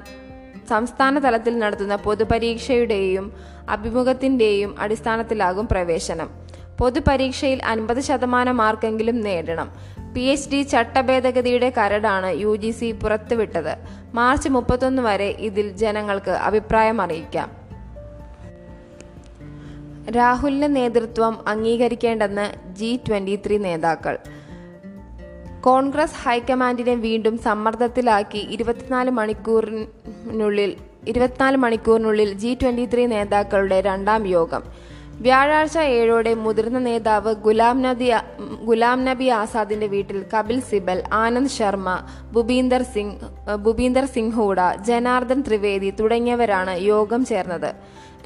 സംസ്ഥാന 0.68 1.18
തലത്തിൽ 1.18 1.58
നടത്തുന്ന 1.58 1.96
പൊതുപരീക്ഷയുടെയും 1.96 3.32
അഭിമുഖത്തിന്റെയും 3.68 4.74
അടിസ്ഥാനത്തിലാകും 4.78 5.68
പ്രവേശനം. 5.68 6.30
പൊതുപരീക്ഷയിൽ 6.78 7.64
അൻപത് 7.64 8.00
ശതമാനം 8.00 8.56
മാർക്കെങ്കിലും 8.56 9.20
നേടണം. 9.20 9.72
പി 10.14 10.20
എച്ച് 10.20 10.50
ഡി 10.50 10.62
ചട്ടഭേദഗതിയുടെ 10.62 11.72
കരടാണ് 11.78 12.32
യു 12.40 12.56
ജി 12.56 12.70
സി 12.70 12.92
പുറത്തുവിട്ടത്. 12.92 13.76
മാർച്ച് 14.14 14.48
മുപ്പത്തൊന്ന് 14.48 15.02
വരെ 15.02 15.28
ഇതിൽ 15.28 15.76
ജനങ്ങൾക്ക് 15.76 16.30
അഭിപ്രായം 16.30 17.00
അറിയിക്കാം. 17.02 17.63
രാഹുലിന്റെ 20.10 20.66
നേതൃത്വം 20.66 21.48
അംഗീകരിക്കേണ്ടെന്ന് 21.48 22.74
ജി 22.74 23.00
ട്വന്റി 23.08 23.38
ത്രീ 23.46 23.58
നേതാക്കൾ. 23.58 24.18
കോൺഗ്രസ് 25.60 26.14
ഹൈക്കമാൻഡിനെ 26.14 26.94
വീണ്ടും 26.94 27.38
സമ്മർദ്ദത്തിലാക്കി 27.38 28.38
ഇരുപത്തിനാല് 28.38 29.10
മണിക്കൂറിനുള്ളിൽ 29.10 30.76
ഇരുപത്തിനാല് 31.08 31.56
മണിക്കൂറിനുള്ളിൽ 31.56 32.32
ജി 32.32 32.58
ട്വന്റി 32.62 32.84
ത്രീ 32.86 33.06
നേതാക്കളുടെ 33.06 33.80
രണ്ടാം 33.80 34.26
യോഗം. 34.26 34.62
വ്യാഴാഴ്ച 35.20 35.78
ഏഴോടെ 35.78 36.34
മുതിർന്ന 36.34 36.78
നേതാവ് 36.78 37.34
ഗുലാം 37.34 37.82
നബി 37.82 38.12
ഗുലാം 38.62 39.04
നബി 39.04 39.24
ആസാദിന്റെ 39.24 39.86
വീട്ടിൽ 39.86 40.24
കപിൽ 40.34 40.60
സിബൽ 40.60 41.02
ആനന്ദ് 41.12 41.50
ശർമ്മ 41.50 42.02
ഭൂപീന്ദർ 42.32 42.82
സിംഗ് 42.82 43.54
ഭൂപീന്ദർ 43.54 44.04
സിംഗ് 44.04 44.34
ഹൂഡ 44.34 44.56
ജനാർദ്ദൻ 44.82 45.44
ത്രിവേദി 45.46 45.90
തുടങ്ങിയവരാണ് 45.90 46.78
യോഗം 46.78 47.24
ചേർന്നത്. 47.24 47.74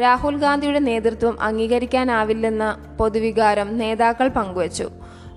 രാഹുൽ 0.01 0.37
ഗാന്ധിയുടെ 0.37 0.79
നേതൃത്വം 0.79 1.41
അംഗീകരിക്കാനാവില്ലെന്ന 1.41 2.95
പൊതുവികാരം 3.01 3.79
നേതാക്കൾ 3.79 4.29
പങ്കുവച്ചു. 4.29 4.91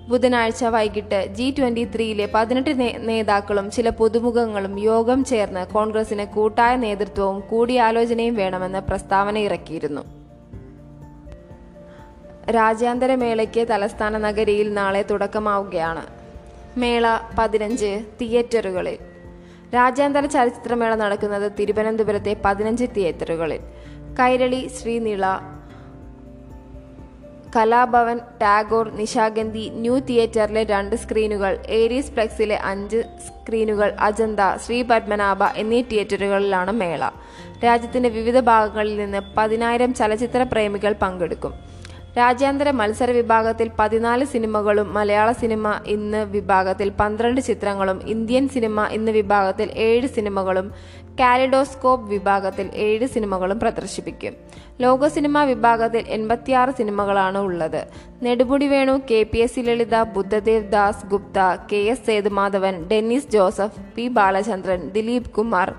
ബുധനാഴ്ച 0.07 0.65
വൈകിട്ട് 0.65 1.25
ജി 1.33 1.55
ട്വന്റി 1.59 1.87
ത്രീയിലെ 1.95 2.29
പതിനെട്ട് 2.33 2.97
നേതാക്കളും 3.09 3.71
ചില 3.71 3.89
പുതുമുഖങ്ങളും 3.89 4.79
യോഗം 4.79 5.23
ചേർന്ന് 5.23 5.67
കോൺഗ്രസിന് 5.67 6.25
കൂട്ടായ 6.25 6.75
നേതൃത്വവും 6.75 7.39
കൂടിയാലോചനയും 7.39 8.35
വേണമെന്ന് 8.35 8.79
പ്രസ്താവന 8.79 9.37
ഇറക്കിയിരുന്നു. 9.37 10.01
രാജ്യാന്തര 12.51 13.15
മേളയ്ക്ക് 13.15 13.67
തലസ്ഥാന 13.67 14.17
നഗരിയിൽ 14.17 14.73
നാളെ 14.73 15.01
തുടക്കമാവുകയാണ്. 15.01 16.05
മേള 16.79 17.05
പതിനഞ്ച് 17.39 18.05
തിയേറ്ററുകളിൽ. 18.21 18.97
രാജ്യാന്തര 19.75 20.25
ചലച്ചിത്രമേള 20.25 20.95
നടക്കുന്നത് 20.95 21.51
തിരുവനന്തപുരത്തെ 21.59 22.37
പതിനഞ്ച് 22.45 22.85
തിയേറ്ററുകളിൽ. 22.97 23.59
കൈരളി 24.19 24.67
ശ്രീനിള 24.67 25.25
കലാഭവൻ 27.55 28.19
ടാഗോർ 28.41 28.89
നിശാഗന്ധി 28.95 29.71
ന്യൂ 29.73 29.99
തിയേറ്ററിലെ 29.99 30.63
രണ്ട് 30.63 30.95
സ്ക്രീനുകൾ 30.95 31.59
ഏരീസ് 31.69 32.11
പ്ലെക്സിലെ 32.11 32.59
അഞ്ച് 32.63 32.97
സ്ക്രീനുകൾ 32.97 33.95
അജന്ത 33.99 34.39
ശ്രീ 34.65 34.81
പത്മനാഭ 34.81 35.43
എന്നീ 35.43 35.81
തിയേറ്ററുകളിലാണ് 35.81 36.71
മേള. 36.71 37.09
രാജ്യത്തിന്റെ 37.63 38.09
വിവിധ 38.09 38.39
ഭാഗങ്ങളിൽ 38.39 38.97
നിന്ന് 38.97 39.21
പതിനായിരം 39.37 39.93
ചലച്ചിത്ര 39.93 40.43
പ്രേമികൾ 40.43 40.95
പങ്കെടുക്കും. 41.01 41.53
രാജ്യാന്തര 42.17 42.71
മത്സര 42.71 43.11
വിഭാഗത്തിൽ 43.11 43.71
പതിനാല് 43.79 44.25
സിനിമകളും 44.25 44.93
മലയാള 44.93 45.31
സിനിമ 45.31 45.79
ഇന്ന് 45.87 46.25
വിഭാഗത്തിൽ 46.25 46.89
പന്ത്രണ്ട് 46.89 47.41
ചിത്രങ്ങളും 47.41 48.01
ഇന്ത്യൻ 48.07 48.49
സിനിമ 48.49 48.85
ഇന്ന് 48.85 49.11
വിഭാഗത്തിൽ 49.11 49.71
ഏഴ് 49.71 50.07
സിനിമകളും 50.07 50.71
കാലിഡോസ്കോപ്പ് 51.21 52.09
വിഭാഗത്തിൽ 52.09 52.69
ഏഴ് 52.73 53.07
സിനിമകളും 53.07 53.59
പ്രദർശിപ്പിക്കും. 53.59 54.33
ലോക 54.81 55.07
സിനിമ 55.07 55.43
വിഭാഗത്തിൽ 55.43 56.03
എൺപത്തിയാറ് 56.07 56.71
സിനിമകളാണ് 56.71 57.37
ഉള്ളത്. 57.37 57.87
Nedumudi 58.23 58.67
Venu 58.67 59.01
K 59.11 59.23
P 59.23 59.37
S 59.37 59.59
Lalitha 59.59 60.03
Buddhadeb 60.03 60.71
Dasgupta 61.05 61.39
K 61.71 61.75
S 61.75 62.05
Sethumadhavan 62.07 62.87
Dennis 62.87 63.31
Joseph 63.31 63.81
P 63.95 64.07
Balachandran 64.07 64.89
Dilip 64.89 65.29
Kumar 65.29 65.73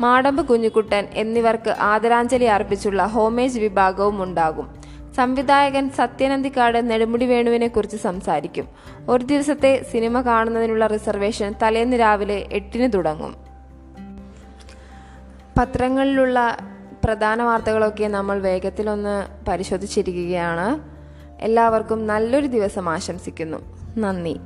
Madampu 0.00 0.42
Kunjukuttan 0.46 1.04
എന്നിവർക്ക് 1.12 1.70
ആദരാഞ്ജലി 1.70 2.44
അർപ്പിച്ചുള്ള 2.44 3.04
ഹോമേജ് 3.04 3.60
വിഭാഗവും 3.60 4.22
ഉണ്ടാകും. 4.22 4.74
സംവിധായകൻ 5.16 5.90
സത്യനന്ദിക്കാട് 5.90 6.90
നെടുമുടി 6.90 7.26
വേണുവിനെ 7.26 7.68
കുറിച്ച് 7.68 7.96
സംസാരിക്കും. 7.96 8.68
ഒരു 9.08 9.24
ദിവസത്തെ 9.24 9.82
സിനിമ 9.92 10.20
കാണുന്നതിനുള്ള 10.20 10.86
റിസർവേഷൻ 10.86 11.54
തലേന്ന് 11.62 11.96
രാവിലെ 12.00 12.48
എട്ടിന് 12.52 12.92
തുടങ്ങും. 12.94 13.43
പത്രങ്ങളിലുള്ള 15.58 16.58
പ്രധാന 17.04 17.42
വാർത്തകളൊക്കെ 17.42 18.08
നമ്മൾ 18.08 18.38
വേഗത്തിലൊന്ന് 18.38 19.46
പരിശോധിച്ചിരിക്കുകയാണ്. 19.48 20.80
എല്ലാവർക്കും 21.42 22.06
നല്ലൊരു 22.06 22.46
ദിവസം 22.46 22.88
ആശംസിക്കുന്നു. 22.88 23.58
നന്ദി. 23.98 24.36